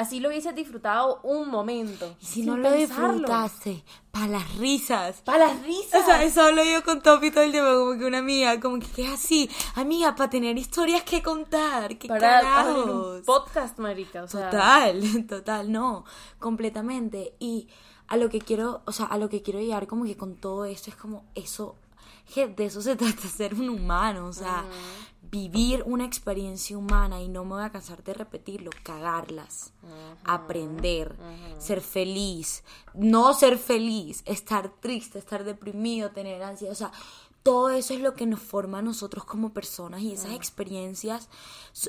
[0.00, 2.16] así lo hubieses disfrutado un momento.
[2.20, 3.12] Y si no lo pensarlo.
[3.12, 5.20] disfrutaste, para las risas.
[5.22, 6.02] Para las risas.
[6.02, 8.78] O sea, eso hablo yo con Topi todo el tiempo, como que una amiga, como
[8.78, 14.22] que, que es así, amiga, para tener historias que contar, qué para un podcast, marica.
[14.22, 16.04] O sea, Total, total, no,
[16.38, 17.34] completamente.
[17.38, 17.68] Y
[18.08, 20.64] a lo que quiero, o sea, a lo que quiero llegar como que con todo
[20.64, 21.76] esto es como eso,
[22.34, 24.64] de eso se trata, ser un humano, o sea,
[25.30, 29.72] vivir una experiencia humana y no me voy a cansar de repetirlo, cagarlas,
[30.24, 31.16] aprender,
[31.58, 32.64] ser feliz,
[32.94, 36.92] no ser feliz, estar triste, estar deprimido, tener ansiedad, o sea,
[37.42, 41.28] todo eso es lo que nos forma a nosotros como personas y esas experiencias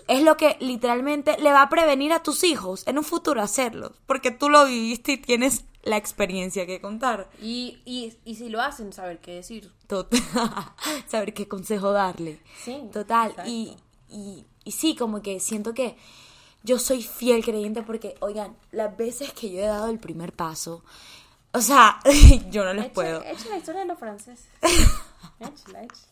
[0.08, 3.92] es lo que literalmente le va a prevenir a tus hijos en un futuro hacerlos,
[4.06, 7.30] porque tú lo viviste y tienes la experiencia que contar.
[7.42, 9.72] Y, y, y si lo hacen, saber qué decir.
[9.88, 10.14] Tot-
[11.08, 12.40] Saber qué consejo darle.
[12.64, 13.34] Sí, Total.
[13.46, 13.76] Y,
[14.10, 15.96] y, y sí, como que siento que
[16.64, 20.84] yo soy fiel creyente porque, oigan, las veces que yo he dado el primer paso,
[21.54, 22.00] o sea,
[22.52, 23.24] yo no les Echa- puedo.
[23.24, 24.46] Echa la historia de los franceses.
[25.40, 26.12] Échala, échala.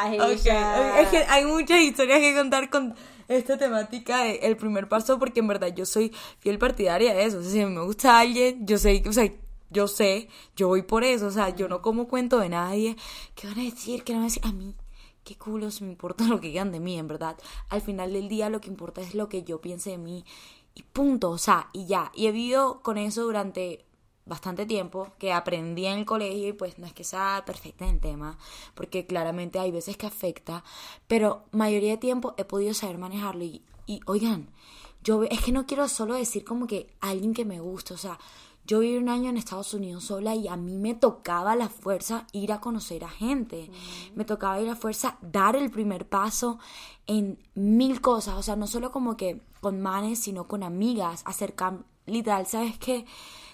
[0.00, 1.00] Ay, Ok, ella.
[1.00, 2.94] Es que hay muchas historias que contar con
[3.30, 7.38] esta temática el primer paso porque en verdad yo soy fiel partidaria de eso.
[7.38, 9.30] O sea, si me gusta alguien, yo sé, o sea,
[9.70, 11.26] yo sé, yo voy por eso.
[11.26, 12.96] O sea, yo no como cuento de nadie.
[13.34, 14.02] ¿Qué van a decir?
[14.02, 14.44] ¿Qué van a decir?
[14.44, 14.74] A mí,
[15.24, 17.36] qué culos me importa lo que digan de mí, en verdad.
[17.68, 20.24] Al final del día lo que importa es lo que yo piense de mí.
[20.74, 22.10] Y punto, o sea, y ya.
[22.14, 23.84] Y he vivido con eso durante
[24.30, 27.96] bastante tiempo, que aprendí en el colegio y pues no es que sea perfecta en
[27.96, 28.38] el tema,
[28.74, 30.64] porque claramente hay veces que afecta,
[31.08, 34.48] pero mayoría de tiempo he podido saber manejarlo y, y oigan,
[35.02, 38.18] yo es que no quiero solo decir como que alguien que me gusta, o sea,
[38.66, 42.26] yo viví un año en Estados Unidos sola y a mí me tocaba la fuerza
[42.30, 43.68] ir a conocer a gente.
[44.14, 46.60] Me tocaba ir a fuerza dar el primer paso
[47.08, 48.36] en mil cosas.
[48.36, 51.22] O sea, no solo como que con manes, sino con amigas.
[51.24, 51.78] Acercar,
[52.10, 53.06] literal, ¿sabes qué?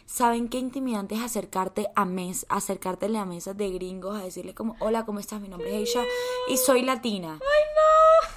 [0.06, 4.76] ¿Saben qué intimidante es acercarte a mes, acercártele a mesas de gringos a decirles como,
[4.78, 5.40] hola, ¿cómo estás?
[5.40, 6.04] Mi nombre es Aisha
[6.48, 7.40] y soy latina.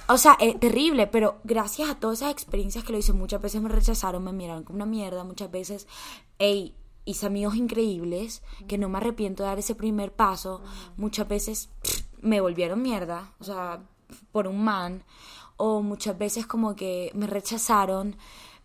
[0.08, 3.62] O sea, es terrible, pero gracias a todas esas experiencias que lo hice, muchas veces
[3.62, 5.86] me rechazaron, me miraron como una mierda, muchas veces,
[6.38, 10.62] hey, hice amigos increíbles, que no me arrepiento de dar ese primer paso,
[10.96, 13.84] muchas veces pff, me volvieron mierda, o sea,
[14.32, 15.04] por un man,
[15.56, 18.16] o muchas veces como que me rechazaron,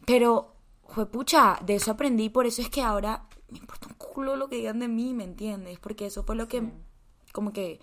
[0.06, 0.55] pero,
[1.12, 4.58] pucha, de eso aprendí, por eso es que ahora me importa un culo lo que
[4.58, 5.80] digan de mí, ¿me entiendes?
[5.80, 6.72] Porque eso fue lo que,
[7.32, 7.80] como que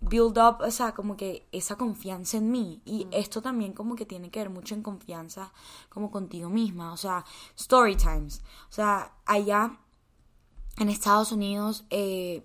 [0.00, 2.82] build up, o sea, como que esa confianza en mí.
[2.84, 5.52] Y esto también como que tiene que ver mucho en confianza
[5.88, 6.92] como contigo misma.
[6.92, 7.24] O sea,
[7.56, 8.42] story times.
[8.70, 9.78] O sea, allá
[10.78, 12.44] en Estados Unidos, eh,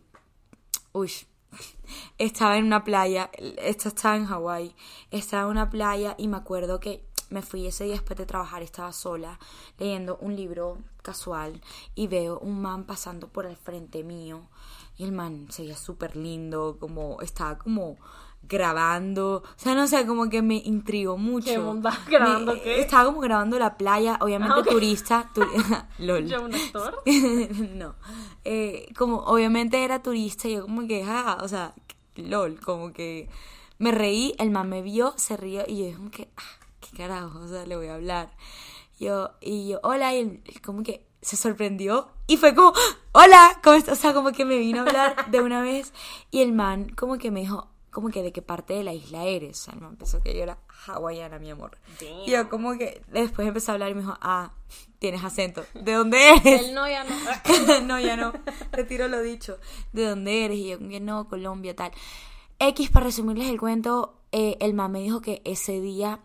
[0.92, 1.12] uy,
[2.18, 4.76] estaba en una playa, esto estaba en Hawái,
[5.12, 8.62] estaba en una playa y me acuerdo que me fui ese día después de trabajar,
[8.62, 9.40] estaba sola
[9.80, 11.60] leyendo un libro casual
[11.96, 14.42] y veo un man pasando por el frente mío
[14.98, 17.98] y el man se veía súper lindo, como estaba como
[18.48, 21.46] grabando, o sea, no sé, como que me intrigó mucho.
[21.50, 21.98] ¿Qué onda?
[22.08, 22.82] ¿Grabando Me- qué?
[22.82, 25.48] Estaba como grabando la playa, obviamente Ah, turista, turi-
[26.00, 26.28] lol.
[26.28, 27.02] ¿Yo un actor?
[27.76, 27.96] no.
[28.46, 31.74] Eh, como obviamente era turista, y yo como que, ah, o sea,
[32.16, 33.28] lol, como que
[33.80, 36.63] me reí, el man me vio, se rió y yo dije como que, ah,
[36.94, 38.32] qué carajo, o sea, le voy a hablar.
[39.00, 42.74] Yo, y yo, hola, y él como que se sorprendió y fue como,
[43.12, 43.98] hola, ¿cómo estás?
[43.98, 45.94] O sea, como que me vino a hablar de una vez
[46.32, 49.24] y el man como que me dijo, como que de qué parte de la isla
[49.26, 49.60] eres.
[49.60, 51.78] O sea, el man pensó que yo era hawaiana, mi amor.
[52.26, 54.52] Y yo como que después empecé a hablar y me dijo, ah,
[55.00, 55.64] tienes acento.
[55.74, 56.62] ¿De dónde eres?
[56.62, 57.82] Él no, ya no.
[57.86, 58.34] no, ya no.
[58.72, 59.60] Retiro lo dicho.
[59.92, 60.58] ¿De dónde eres?
[60.58, 61.92] Y yo, que no, Colombia, tal.
[62.60, 66.20] X, para resumirles el cuento, eh, el man me dijo que ese día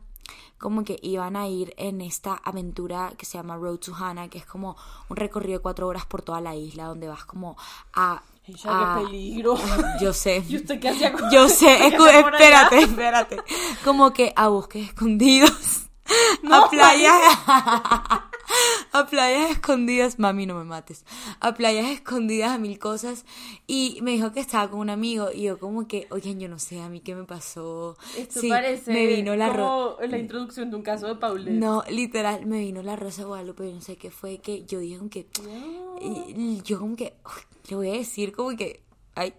[0.59, 4.39] como que iban a ir en esta aventura que se llama Road to Hana, que
[4.39, 4.77] es como
[5.09, 7.57] un recorrido de cuatro horas por toda la isla, donde vas como
[7.95, 8.23] a...
[8.45, 9.57] Ella, a- qué peligro.
[10.01, 10.43] Yo sé.
[10.49, 13.37] ¿Y usted qué hacía con- Yo sé, escu- espérate, espérate.
[13.85, 15.87] Como que a bosques escondidos.
[16.51, 17.23] a playas.
[18.99, 20.19] a playas escondidas.
[20.19, 21.05] Mami, no me mates.
[21.41, 23.25] A playas escondidas, a mil cosas.
[23.67, 25.29] Y me dijo que estaba con un amigo.
[25.33, 27.97] Y yo, como que, oigan, yo no sé a mí qué me pasó.
[28.17, 31.55] Esto Sí, parece me vino la como la introducción de un caso de Paulette.
[31.55, 33.69] No, literal, me vino la rosa Guadalupe.
[33.69, 35.27] Yo no sé qué fue que yo dije, como que.
[36.01, 37.15] y yo, como que.
[37.69, 38.83] le voy a decir, como que.
[39.15, 39.35] Ay,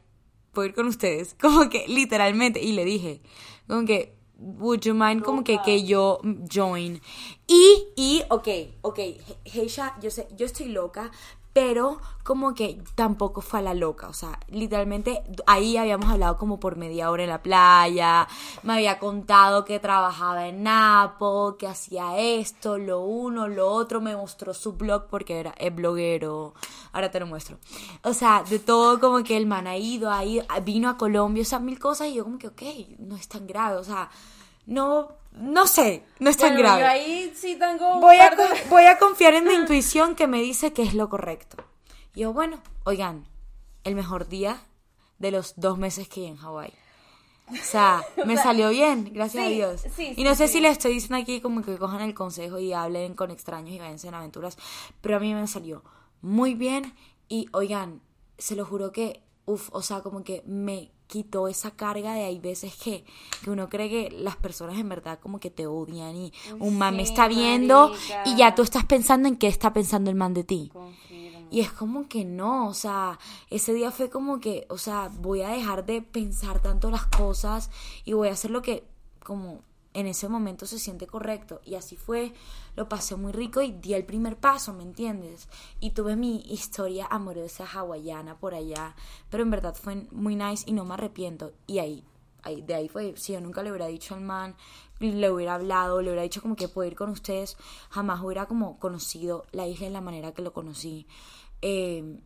[0.51, 1.35] puedo ir con ustedes.
[1.41, 3.21] Como que literalmente, y le dije,
[3.67, 7.01] como que, would you mind como que, que yo join?
[7.47, 8.47] Y, y, ok,
[8.81, 8.99] ok,
[9.45, 11.11] Heisha, yo sé, yo estoy loca,
[11.59, 16.57] pero como que tampoco fue a la loca, o sea, literalmente ahí habíamos hablado como
[16.57, 18.29] por media hora en la playa,
[18.63, 24.15] me había contado que trabajaba en Napo, que hacía esto, lo uno, lo otro, me
[24.15, 26.53] mostró su blog porque era el bloguero,
[26.93, 27.57] ahora te lo muestro,
[28.03, 31.45] o sea, de todo como que el man ha ido, ahí vino a Colombia, o
[31.45, 32.61] sea, mil cosas y yo como que, ok,
[32.99, 34.09] no es tan grave, o sea,
[34.69, 36.81] no no sé, no es tan Bueno, grave.
[36.81, 40.41] Yo ahí sí tengo Voy a, de- voy a confiar en mi intuición que me
[40.41, 41.57] dice que es lo correcto.
[42.15, 43.25] Y yo, bueno, oigan,
[43.83, 44.59] el mejor día
[45.19, 46.73] de los dos meses que en Hawái.
[47.51, 49.81] O sea, me salió bien, gracias a Dios.
[49.95, 52.59] sí, y no sí, sé si les estoy diciendo aquí como que cojan el consejo
[52.59, 54.57] y hablen con extraños y váyanse en aventuras,
[55.01, 55.83] pero a mí me salió
[56.21, 56.93] muy bien
[57.27, 58.01] y oigan,
[58.37, 62.39] se lo juro que, uff, o sea, como que me quitó esa carga de hay
[62.39, 63.03] veces que,
[63.43, 66.95] que uno cree que las personas en verdad como que te odian y un man
[66.95, 68.23] me sí, está viendo marica.
[68.27, 70.71] y ya tú estás pensando en qué está pensando el man de ti.
[71.51, 73.17] Y es como que no, o sea,
[73.49, 77.71] ese día fue como que, o sea, voy a dejar de pensar tanto las cosas
[78.05, 78.83] y voy a hacer lo que
[79.23, 79.63] como
[79.95, 81.59] en ese momento se siente correcto.
[81.65, 82.33] Y así fue,
[82.79, 85.49] lo pasé muy rico y di el primer paso, ¿me entiendes?
[85.81, 88.95] Y tuve mi historia amorosa hawaiana por allá,
[89.29, 91.51] pero en verdad fue muy nice y no me arrepiento.
[91.67, 92.05] Y ahí,
[92.41, 94.55] ahí de ahí fue, si yo nunca le hubiera dicho al man,
[95.01, 97.57] le hubiera hablado, le hubiera dicho como que puedo ir con ustedes,
[97.89, 101.05] jamás hubiera como conocido la isla en la manera que lo conocí.
[101.61, 102.21] Eh,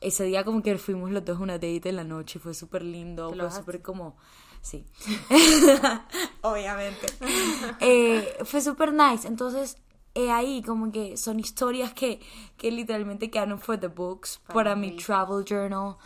[0.00, 2.82] ese día como que fuimos los dos a una date en la noche, fue súper
[2.82, 4.16] lindo, ¿Te lo fue súper como...
[4.62, 4.84] Sí.
[6.42, 7.06] Obviamente.
[7.80, 9.26] Eh, fue súper nice.
[9.26, 9.76] Entonces,
[10.14, 12.20] eh, ahí como que son historias que,
[12.56, 15.02] que literalmente quedaron for the books, para mi rico.
[15.06, 15.96] travel journal.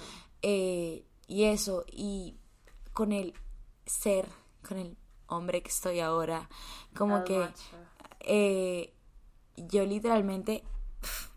[0.43, 2.37] eh, y eso, y
[2.93, 3.35] con el
[3.85, 4.29] ser,
[4.67, 6.49] con el hombre que estoy ahora,
[6.97, 7.49] como Al que
[8.21, 8.93] eh,
[9.57, 10.63] yo literalmente,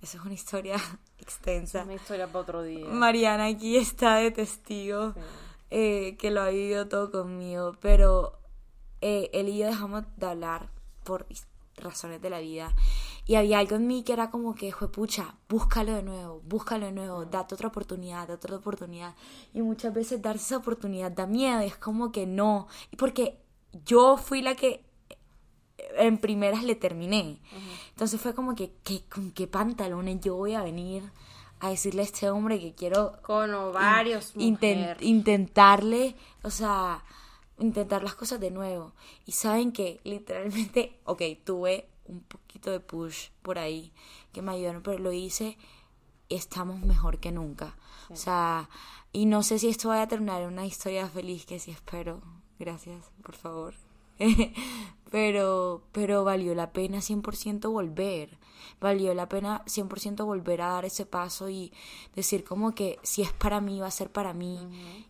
[0.01, 0.75] esa es una historia
[1.17, 1.83] extensa.
[1.83, 2.85] Una historia para otro día.
[2.87, 5.19] Mariana aquí está de testigo Sí.
[5.71, 8.39] eh, que lo ha vivido todo conmigo, pero
[9.01, 10.69] eh, él y yo dejamos de hablar
[11.03, 11.25] por
[11.83, 12.73] razones de la vida.
[13.25, 16.91] Y había algo en mí que era como que pucha, búscalo de nuevo, búscalo de
[16.91, 19.15] nuevo, date otra oportunidad, date otra oportunidad
[19.53, 23.39] y muchas veces darse esa oportunidad da miedo, es como que no, y porque
[23.85, 24.83] yo fui la que
[25.97, 27.39] en primeras le terminé.
[27.89, 31.03] Entonces fue como que, que, ¿con qué pantalones yo voy a venir
[31.59, 34.97] a decirle a este hombre que quiero Con ovarios, mujer.
[35.01, 37.03] intentarle, o sea,
[37.59, 38.93] intentar las cosas de nuevo.
[39.25, 43.93] Y saben que literalmente, ok, tuve un poquito de push por ahí
[44.33, 45.57] que me ayudaron, pero lo hice,
[46.29, 47.75] estamos mejor que nunca.
[48.09, 48.69] O sea,
[49.13, 52.21] y no sé si esto vaya a terminar en una historia feliz, que sí espero.
[52.57, 53.88] Gracias, por favor.
[55.11, 58.37] pero, pero valió la pena 100% volver.
[58.79, 61.73] Valió la pena 100% volver a dar ese paso y
[62.15, 64.59] decir como que si es para mí, va a ser para mí.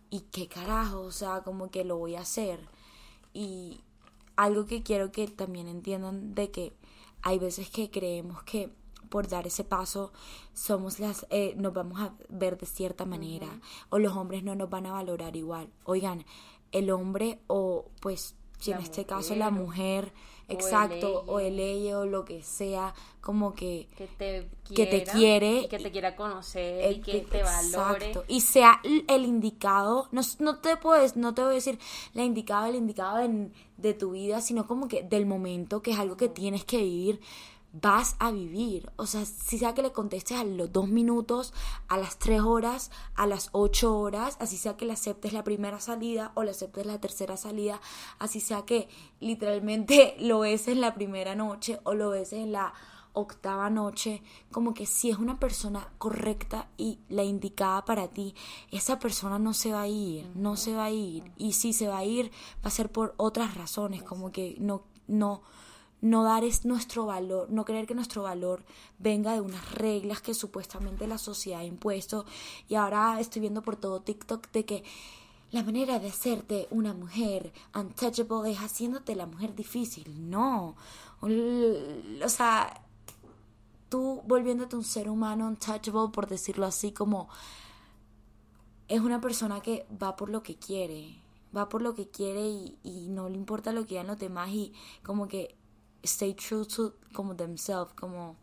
[0.10, 2.60] Y qué carajo, o sea, como que lo voy a hacer.
[3.34, 3.82] Y
[4.36, 6.74] algo que quiero que también entiendan de que
[7.22, 8.72] hay veces que creemos que
[9.10, 10.14] por dar ese paso
[10.54, 13.48] somos las eh, nos vamos a ver de cierta manera
[13.90, 16.26] o los hombres no nos van a valorar igual oigan
[16.72, 20.14] el hombre o pues si La en este caso mujer, la o- mujer
[20.48, 25.04] el exacto o el ella o lo que sea como que que te que te
[25.04, 28.24] quiere y que te quiera conocer y que Eh, te valore exacto.
[28.28, 31.78] y sea el indicado no, no te puedes no te voy a decir
[32.14, 36.00] la indicada el indicado en- de tu vida sino como que del momento que es
[36.00, 37.20] algo que tienes que vivir
[37.72, 41.54] vas a vivir o sea si sea que le contestes a los dos minutos
[41.88, 45.80] a las tres horas a las ocho horas así sea que le aceptes la primera
[45.80, 47.80] salida o le aceptes la tercera salida
[48.18, 52.74] así sea que literalmente lo ves en la primera noche o lo ves en la
[53.14, 58.36] octava noche, como que si es una persona correcta y la indicada para ti,
[58.72, 61.32] esa persona no se va a ir, no se va a ir.
[61.38, 62.32] Y si se va a ir,
[62.64, 65.42] va a ser por otras razones, como que no, no,
[66.02, 68.64] no dar es nuestro valor, no creer que nuestro valor
[69.00, 72.26] venga de unas reglas que supuestamente la sociedad ha impuesto.
[72.68, 74.84] Y ahora estoy viendo por todo TikTok de que
[75.52, 80.30] la manera de hacerte una mujer untouchable es haciéndote la mujer difícil.
[80.30, 80.76] No.
[81.22, 82.82] O sea,
[83.90, 87.30] tú volviéndote un ser humano untouchable, por decirlo así, como
[88.88, 91.22] es una persona que va por lo que quiere,
[91.56, 94.50] va por lo que quiere y, y no le importa lo que digan los demás
[94.50, 94.74] y
[95.04, 95.59] como que
[96.04, 98.36] stay true to como themselves, como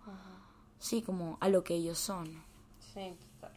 [0.78, 2.26] sí, como a lo que ellos son.
[2.94, 3.56] Sí, total.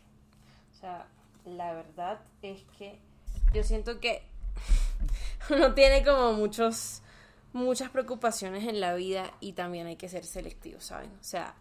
[0.72, 1.08] O sea,
[1.46, 3.00] la verdad es que
[3.54, 4.24] yo siento que
[5.50, 7.02] uno tiene como muchos,
[7.54, 11.12] muchas preocupaciones en la vida y también hay que ser selectivo, ¿saben?
[11.20, 11.56] O sea,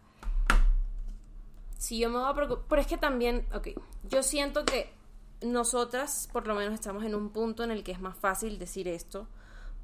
[1.78, 3.68] si yo me voy a preocupar, pero es que también, ok,
[4.08, 4.92] yo siento que
[5.40, 8.88] nosotras por lo menos estamos en un punto en el que es más fácil decir
[8.88, 9.28] esto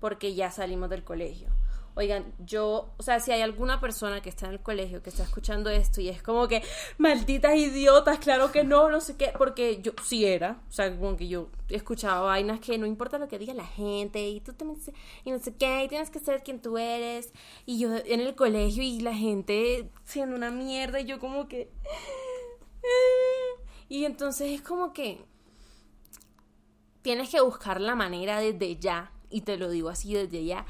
[0.00, 1.48] porque ya salimos del colegio
[1.96, 5.22] oigan, yo, o sea, si hay alguna persona que está en el colegio que está
[5.22, 6.62] escuchando esto y es como que,
[6.98, 11.16] malditas idiotas, claro que no, no sé qué, porque yo sí era, o sea, como
[11.16, 14.80] que yo escuchaba vainas que no importa lo que diga la gente y tú también,
[15.24, 17.32] y no sé qué, y tienes que ser quien tú eres,
[17.64, 21.70] y yo en el colegio y la gente siendo una mierda y yo como que...
[23.86, 25.24] Y entonces es como que
[27.02, 30.64] tienes que buscar la manera desde ya, y te lo digo así desde ya,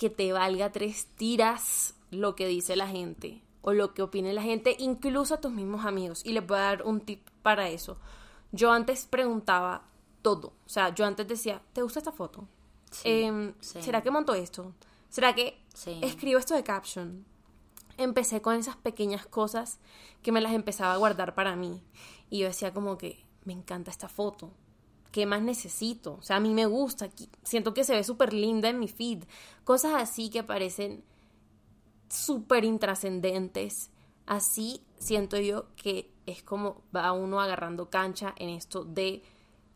[0.00, 4.40] que te valga tres tiras lo que dice la gente o lo que opine la
[4.40, 6.24] gente, incluso a tus mismos amigos.
[6.24, 7.98] Y les voy a dar un tip para eso.
[8.50, 9.82] Yo antes preguntaba
[10.22, 10.54] todo.
[10.64, 12.48] O sea, yo antes decía, ¿te gusta esta foto?
[13.04, 14.72] Em, ¿Será que monto esto?
[15.10, 15.62] ¿Será que
[16.00, 17.26] escribo esto de caption?
[17.98, 19.80] Empecé con esas pequeñas cosas
[20.22, 21.82] que me las empezaba a guardar para mí.
[22.30, 24.50] Y yo decía como que, me encanta esta foto.
[25.12, 26.14] ¿Qué más necesito?
[26.14, 27.10] O sea, a mí me gusta,
[27.42, 29.24] siento que se ve súper linda en mi feed,
[29.64, 31.04] cosas así que parecen
[32.08, 33.90] súper intrascendentes.
[34.26, 39.22] Así siento yo que es como va uno agarrando cancha en esto de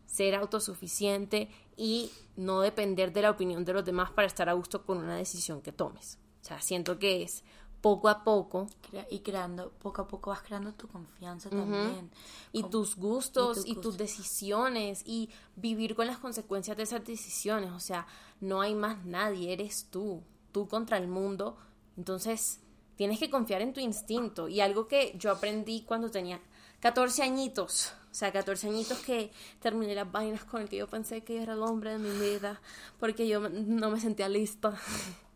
[0.07, 4.85] ser autosuficiente y no depender de la opinión de los demás para estar a gusto
[4.85, 6.19] con una decisión que tomes.
[6.43, 7.43] O sea, siento que es
[7.85, 8.67] poco a poco.
[9.11, 12.11] Y creando, poco a poco vas creando tu confianza también.
[12.51, 17.73] Y tus gustos y, tus decisiones y vivir con las consecuencias de esas decisiones.
[17.73, 18.07] O sea,
[18.41, 21.59] no hay más nadie, eres tú, tú contra el mundo.
[21.99, 22.61] Entonces,
[22.97, 24.49] tienes que confiar en tu instinto.
[24.49, 26.41] Y algo que yo aprendí cuando tenía
[26.81, 27.93] 14 añitos.
[28.11, 29.31] O sea, 14 añitos que
[29.61, 32.63] terminé las vainas con el que yo pensé que era el hombre de mi vida.
[32.99, 34.75] Porque yo no me sentía lista.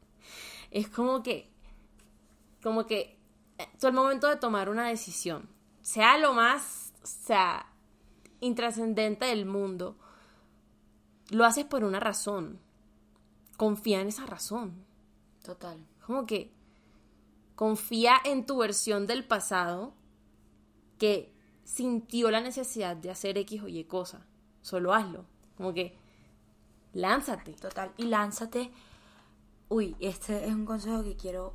[0.70, 1.57] es como que
[2.68, 3.18] como que
[3.78, 5.48] todo eh, el momento de tomar una decisión,
[5.80, 7.72] sea lo más, o sea,
[8.40, 9.96] intrascendente del mundo,
[11.30, 12.60] lo haces por una razón.
[13.56, 14.84] Confía en esa razón.
[15.42, 15.84] Total.
[16.06, 16.52] Como que
[17.54, 19.94] confía en tu versión del pasado
[20.98, 24.26] que sintió la necesidad de hacer X o Y cosa.
[24.62, 25.24] Solo hazlo.
[25.56, 25.96] Como que
[26.92, 27.54] lánzate.
[27.54, 27.92] Total.
[27.96, 28.70] Y lánzate.
[29.68, 31.54] Uy, este es un consejo que quiero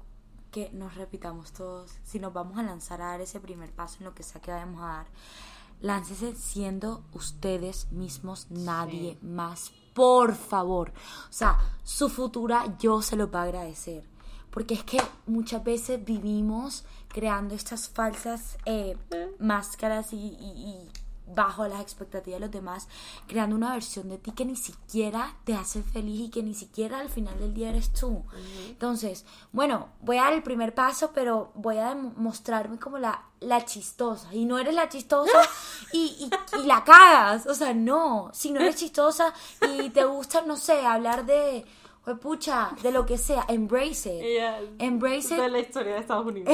[0.54, 4.06] que nos repitamos todos, si nos vamos a lanzar a dar ese primer paso en
[4.06, 5.08] lo que sea que vayamos a dar,
[5.82, 10.94] láncese siendo ustedes mismos, nadie más, por favor.
[11.28, 14.08] O sea, su futura yo se lo va a agradecer.
[14.52, 18.96] Porque es que muchas veces vivimos creando estas falsas eh,
[19.40, 20.88] máscaras y
[21.28, 22.88] bajo las expectativas de los demás,
[23.28, 27.00] creando una versión de ti que ni siquiera te hace feliz y que ni siquiera
[27.00, 28.24] al final del día eres tú.
[28.68, 33.66] Entonces, bueno, voy a dar el primer paso, pero voy a mostrarme como la, la
[33.66, 34.34] chistosa.
[34.34, 35.40] Y no eres la chistosa
[35.92, 37.48] y, y, la cagas.
[37.48, 38.30] O sea, no.
[38.34, 39.34] Si no eres chistosa
[39.78, 41.66] y te gusta, no sé, hablar de
[42.22, 44.82] pucha, de lo que sea, embrace it.
[44.82, 45.40] embrace it.
[45.40, 46.54] De la historia de Estados Unidos.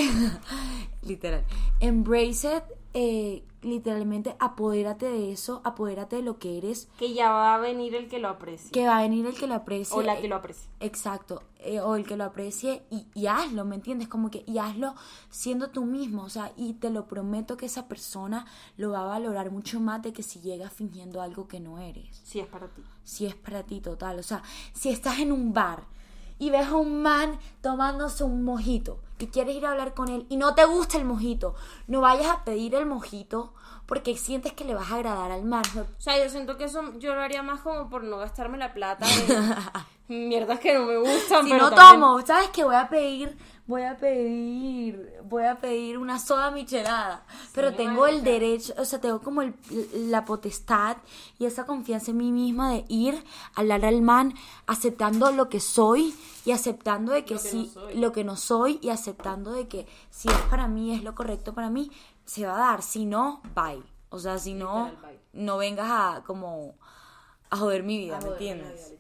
[1.02, 1.44] Literal.
[1.80, 6.88] Embrace it eh, literalmente apodérate de eso, apodérate de lo que eres.
[6.98, 8.72] Que ya va a venir el que lo aprecie.
[8.72, 9.98] Que va a venir el que lo aprecie.
[9.98, 10.70] O la que lo aprecie.
[10.80, 14.08] Exacto, eh, o el que lo aprecie y, hazlo, ¿me entiendes?
[14.08, 14.96] Como que y hazlo
[15.30, 18.46] siendo tú mismo, o sea, y te lo prometo que esa persona
[18.78, 22.22] lo va a valorar mucho más de que si llegas fingiendo algo que no eres.
[22.24, 22.82] Si es para ti.
[23.04, 24.20] Si es para ti, total.
[24.20, 24.42] O sea,
[24.74, 25.84] si estás en un bar
[26.40, 30.26] y ves a un man tomándose un mojito y quieres ir a hablar con él
[30.30, 31.54] y no te gusta el mojito,
[31.88, 33.54] no vayas a pedir el mojito
[33.90, 35.64] porque sientes que le vas a agradar al man.
[35.76, 38.72] O sea, yo siento que eso yo lo haría más como por no gastarme la
[38.72, 39.08] plata
[40.08, 41.44] en mierdas que no me gustan.
[41.44, 42.64] Si no tomo, ¿sabes qué?
[42.64, 43.36] Voy a pedir
[43.70, 47.24] voy a pedir, voy a pedir una soda michelada,
[47.54, 49.44] pero tengo el derecho, o sea, tengo como
[49.94, 50.98] la potestad
[51.38, 53.24] y esa confianza en mí misma de ir
[53.54, 54.34] a hablar al man
[54.66, 56.16] aceptando lo que soy
[56.46, 60.42] y aceptando de que, sí, lo que no soy y aceptando de que si es
[60.50, 61.92] para mí, es lo correcto para mí,
[62.30, 63.82] se va a dar, si no, bye.
[64.10, 64.92] O sea, si no,
[65.34, 66.76] no vengas a como
[67.50, 68.94] a joder mi vida, ¿me entiendes?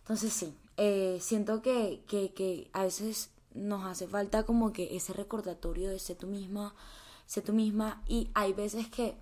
[0.00, 5.12] Entonces sí, eh, siento que, que, que a veces nos hace falta como que ese
[5.12, 6.74] recordatorio de ser tú misma,
[7.24, 9.16] ser tú misma y hay veces que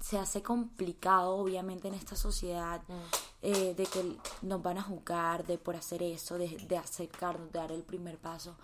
[0.00, 2.92] se hace complicado obviamente en esta sociedad mm.
[3.42, 7.58] eh, de que nos van a juzgar de por hacer eso, de, de acercarnos, de
[7.58, 8.56] dar el primer paso.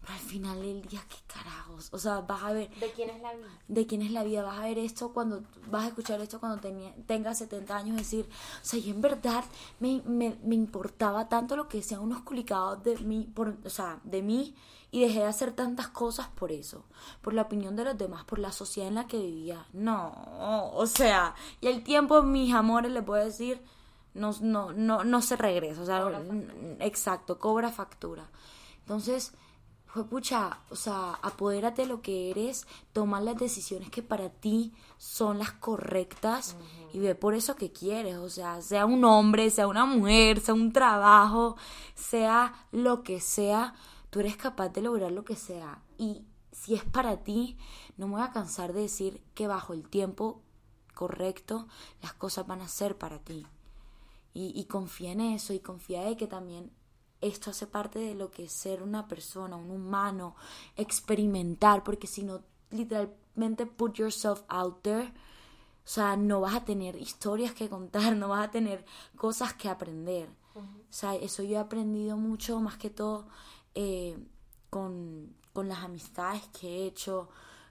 [0.00, 1.88] Pero al final del día, ¿qué carajos?
[1.92, 2.70] O sea, vas a ver...
[2.80, 3.48] ¿De quién es la vida?
[3.68, 4.42] ¿De quién es la vida?
[4.42, 5.42] Vas a ver esto cuando...
[5.70, 7.96] Vas a escuchar esto cuando tenía, tengas 70 años.
[7.96, 9.44] decir, o sea, yo en verdad
[9.80, 14.00] me, me, me importaba tanto lo que decían unos culicados de mí, por, o sea,
[14.04, 14.54] de mí.
[14.90, 16.84] Y dejé de hacer tantas cosas por eso.
[17.20, 19.66] Por la opinión de los demás, por la sociedad en la que vivía.
[19.74, 23.62] No, o sea, y el tiempo, mis amores, les puedo decir,
[24.14, 25.82] no, no, no, no se regresa.
[25.82, 26.10] O sea,
[26.80, 28.30] exacto, cobra factura.
[28.80, 29.34] Entonces
[30.10, 35.38] pucha, o sea, apodérate de lo que eres, toma las decisiones que para ti son
[35.38, 36.56] las correctas
[36.92, 40.54] y ve por eso que quieres, o sea, sea un hombre, sea una mujer, sea
[40.54, 41.56] un trabajo,
[41.94, 43.74] sea lo que sea,
[44.10, 47.56] tú eres capaz de lograr lo que sea y si es para ti,
[47.96, 50.42] no me voy a cansar de decir que bajo el tiempo
[50.94, 51.68] correcto
[52.02, 53.46] las cosas van a ser para ti.
[54.34, 56.70] Y, y confía en eso y confía en que también
[57.20, 60.36] esto hace parte de lo que es ser una persona, un humano,
[60.76, 65.12] experimentar, porque si no, literalmente put yourself out there,
[65.88, 68.84] o sea, no vas a tener historias que contar, no vas a tener
[69.16, 70.28] cosas que aprender.
[70.54, 73.26] O sea, eso yo he aprendido mucho, más que todo,
[73.74, 74.18] eh,
[74.70, 77.28] con, con, las amistades que he hecho,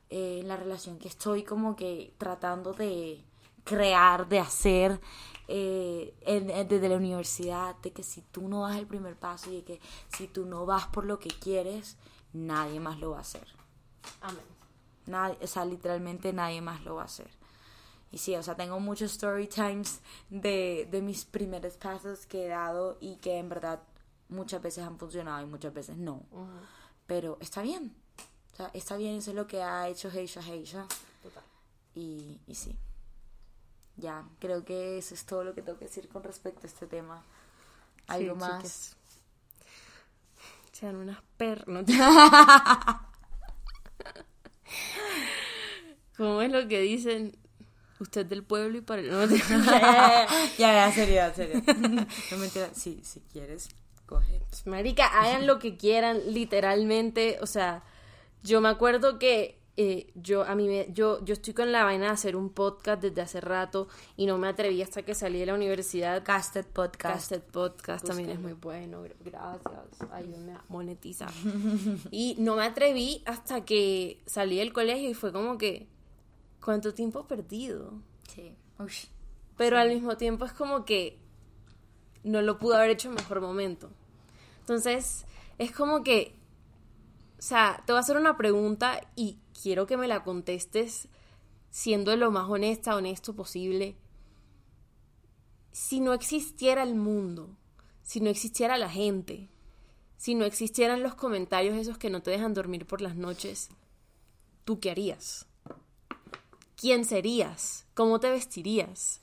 [0.10, 3.24] eh, en la relación que estoy como que tratando de
[3.64, 5.02] crear, de hacer
[5.48, 9.64] eh, desde la universidad, de que si tú no das el primer paso y de
[9.64, 11.98] que si tú no vas por lo que quieres,
[12.34, 13.48] nadie más lo va a hacer.
[14.22, 14.44] Amén.
[15.06, 17.30] Nadie, o sea, literalmente nadie más lo va a hacer.
[18.12, 22.50] Y sí, o sea, tengo muchos story times de, de mis primeros pasos que he
[22.50, 23.82] dado y que en verdad
[24.30, 26.24] muchas veces han funcionado y muchas veces no.
[27.06, 27.96] Pero está bien.
[28.54, 30.88] O sea, está bien, eso es lo que ha hecho Heisha Heisha.
[31.22, 31.44] Total.
[31.96, 32.78] Y, y sí
[33.98, 36.88] ya, creo que eso es todo lo que tengo que decir con respecto a este
[36.88, 37.24] tema.
[38.08, 38.96] ¿Algo más?
[40.72, 41.86] Sean unas perras.
[46.18, 47.36] ¿Cómo es lo que dicen?
[48.00, 49.10] Usted del pueblo y para el...
[49.10, 50.28] No, ya,
[50.58, 51.64] ya, seriedad, seriedad.
[52.32, 52.70] No mentira.
[52.74, 53.70] Sí, si quieres,
[54.06, 54.40] coge.
[54.50, 57.40] Pues, marica, hagan lo que quieran, literalmente.
[57.42, 57.84] O sea,
[58.44, 62.06] yo me acuerdo que eh, yo a mí me, yo yo estoy con la vaina
[62.06, 65.46] de hacer un podcast desde hace rato y no me atreví hasta que salí de
[65.46, 66.24] la universidad.
[66.24, 67.30] Casted Podcast.
[67.30, 71.32] Casted Podcast también es muy bueno gracias ayúdame a monetizar.
[72.10, 75.88] Y no me atreví hasta que salí del colegio y fue como que
[76.60, 77.94] cuánto tiempo perdido
[78.34, 78.56] sí.
[79.58, 81.20] Pero al mismo tiempo es como que
[82.24, 83.92] no lo pude haber hecho en mejor momento.
[84.62, 85.26] Entonces
[85.60, 86.36] es como que
[87.38, 91.08] o sea, te voy a hacer una pregunta y quiero que me la contestes
[91.70, 93.96] siendo lo más honesta, honesto posible.
[95.72, 97.56] Si no existiera el mundo,
[98.04, 99.50] si no existiera la gente,
[100.18, 103.70] si no existieran los comentarios esos que no te dejan dormir por las noches,
[104.64, 105.46] ¿tú qué harías?
[106.76, 107.86] ¿Quién serías?
[107.94, 109.22] ¿Cómo te vestirías?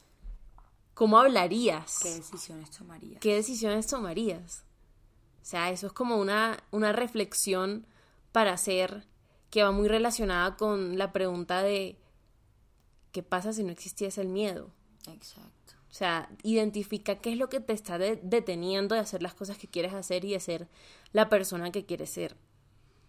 [0.94, 1.98] ¿Cómo hablarías?
[2.00, 3.20] ¿Qué decisiones tomarías?
[3.20, 4.64] ¿Qué decisiones tomarías?
[5.42, 7.86] O sea, eso es como una, una reflexión
[8.32, 9.06] para hacer
[9.54, 11.96] que va muy relacionada con la pregunta de
[13.12, 14.72] ¿qué pasa si no existiese el miedo?
[15.06, 15.74] Exacto.
[15.88, 19.68] O sea, identifica qué es lo que te está deteniendo de hacer las cosas que
[19.68, 20.66] quieres hacer y de ser
[21.12, 22.36] la persona que quieres ser.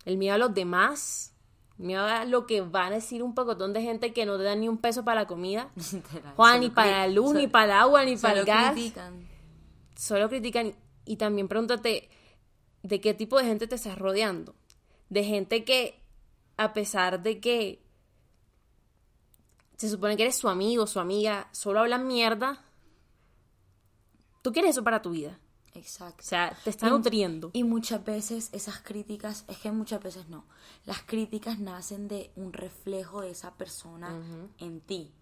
[0.05, 1.33] El miedo a los demás,
[1.79, 4.43] el miedo a lo que va a decir un pocotón de gente que no te
[4.43, 5.71] da ni un peso para la comida.
[6.35, 8.65] Juan, ni para la luz, ni para el agua, ni para el gas.
[8.65, 9.27] Solo critican.
[9.95, 10.75] Solo critican.
[11.05, 12.07] Y también pregúntate
[12.83, 14.53] de qué tipo de gente te estás rodeando
[15.09, 16.01] de gente que,
[16.57, 17.85] a pesar de que
[19.77, 22.63] se supone que eres su amigo, su amiga, solo hablan mierda,
[24.41, 25.39] tú quieres eso para tu vida.
[25.73, 26.21] Exacto.
[26.21, 27.51] O sea, te está nutriendo.
[27.53, 30.45] Y muchas veces esas críticas, es que muchas veces no,
[30.85, 34.09] las críticas nacen de un reflejo de esa persona
[34.59, 35.13] en ti.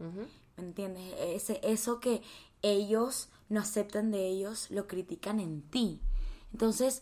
[0.58, 1.14] ¿Me entiendes?
[1.20, 2.22] Ese, eso que
[2.62, 6.00] ellos no aceptan de ellos, lo critican en ti.
[6.52, 7.02] Entonces,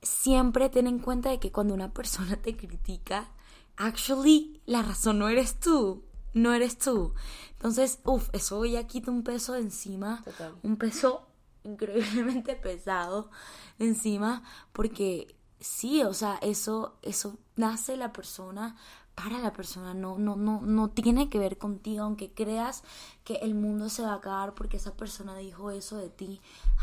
[0.00, 3.28] siempre ten en cuenta de que cuando una persona te critica,
[3.76, 6.04] actually la razón no eres tú,
[6.34, 7.14] no eres tú.
[7.52, 10.24] Entonces, uff, eso ya quita un peso de encima,
[10.62, 11.28] un peso
[11.64, 13.30] increíblemente pesado
[13.78, 14.42] de encima,
[14.72, 18.76] porque sí, o sea, eso, eso nace la persona
[19.14, 22.82] para la persona, no, no, no, no tiene que ver contigo, aunque creas
[23.24, 26.40] que el mundo se va a acabar porque esa persona dijo eso de ti,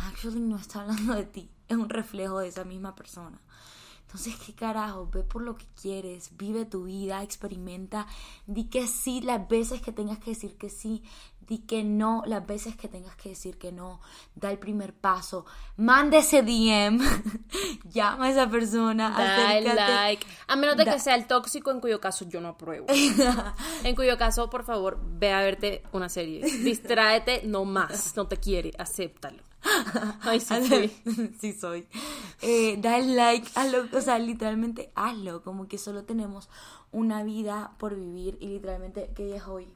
[0.07, 3.41] actually no está hablando de ti, es un reflejo de esa misma persona.
[4.09, 5.07] Entonces, ¿qué carajo?
[5.13, 8.07] Ve por lo que quieres, vive tu vida, experimenta,
[8.47, 11.03] di que sí las veces que tengas que decir que sí,
[11.49, 13.99] di que no las veces que tengas que decir que no,
[14.35, 15.45] da el primer paso,
[15.77, 16.99] manda ese DM,
[17.91, 20.25] llama a esa persona, Da el like.
[20.47, 22.85] A menos de Da- que sea el tóxico, en cuyo caso yo no apruebo.
[23.83, 26.41] en cuyo caso, por favor, ve a verte una serie.
[26.45, 28.15] Distráete, no más.
[28.15, 29.41] No te quiere, acéptalo.
[30.21, 31.33] Ay, sí, fui.
[31.41, 31.87] sí soy.
[32.41, 36.47] Eh, da el like, hazlo, o sea, literalmente hazlo, como que solo tenemos
[36.91, 39.67] una vida por vivir y literalmente, ¿qué día es hoy?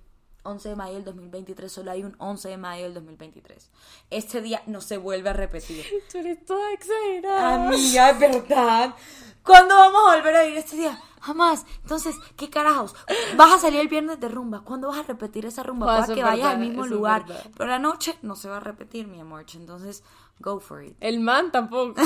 [0.44, 3.70] 11 de mayo del 2023, solo hay un 11 de mayo del 2023.
[4.10, 5.86] Este día no se vuelve a repetir.
[6.12, 7.68] Tú eres toda exagerada.
[7.68, 8.96] Amiga, es verdad.
[9.44, 11.00] ¿Cuándo vamos a volver a ir este día?
[11.22, 11.66] Jamás.
[11.82, 12.96] Entonces, ¿qué carajos?
[13.38, 14.62] Vas a salir el viernes de rumba.
[14.62, 15.86] ¿Cuándo vas a repetir esa rumba?
[15.86, 17.26] Para que vayas al mismo lugar.
[17.26, 17.46] verdad.
[17.58, 19.46] Pero la noche no se va a repetir, mi amor.
[19.54, 20.04] Entonces,
[20.40, 20.98] go for it.
[21.00, 22.02] El man tampoco.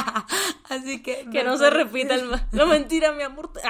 [0.68, 1.28] Así que.
[1.30, 2.46] Que no se repita el man.
[2.52, 3.50] No, mentira, mi amor.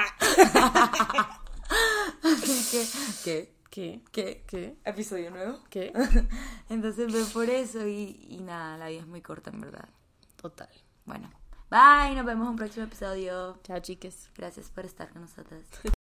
[2.23, 2.87] Así que.
[3.23, 3.58] ¿Qué?
[3.69, 4.01] ¿Qué?
[4.11, 4.43] ¿Qué?
[4.47, 4.77] ¿Qué?
[4.83, 5.59] ¿Episodio nuevo?
[5.69, 5.93] ¿Qué?
[6.69, 9.89] Entonces ve por eso y, y nada, la vida es muy corta en verdad.
[10.41, 10.69] Total.
[11.05, 11.29] Bueno,
[11.69, 13.59] bye, nos vemos en un próximo episodio.
[13.63, 14.31] Chao, chiques.
[14.35, 15.63] Gracias por estar con nosotros.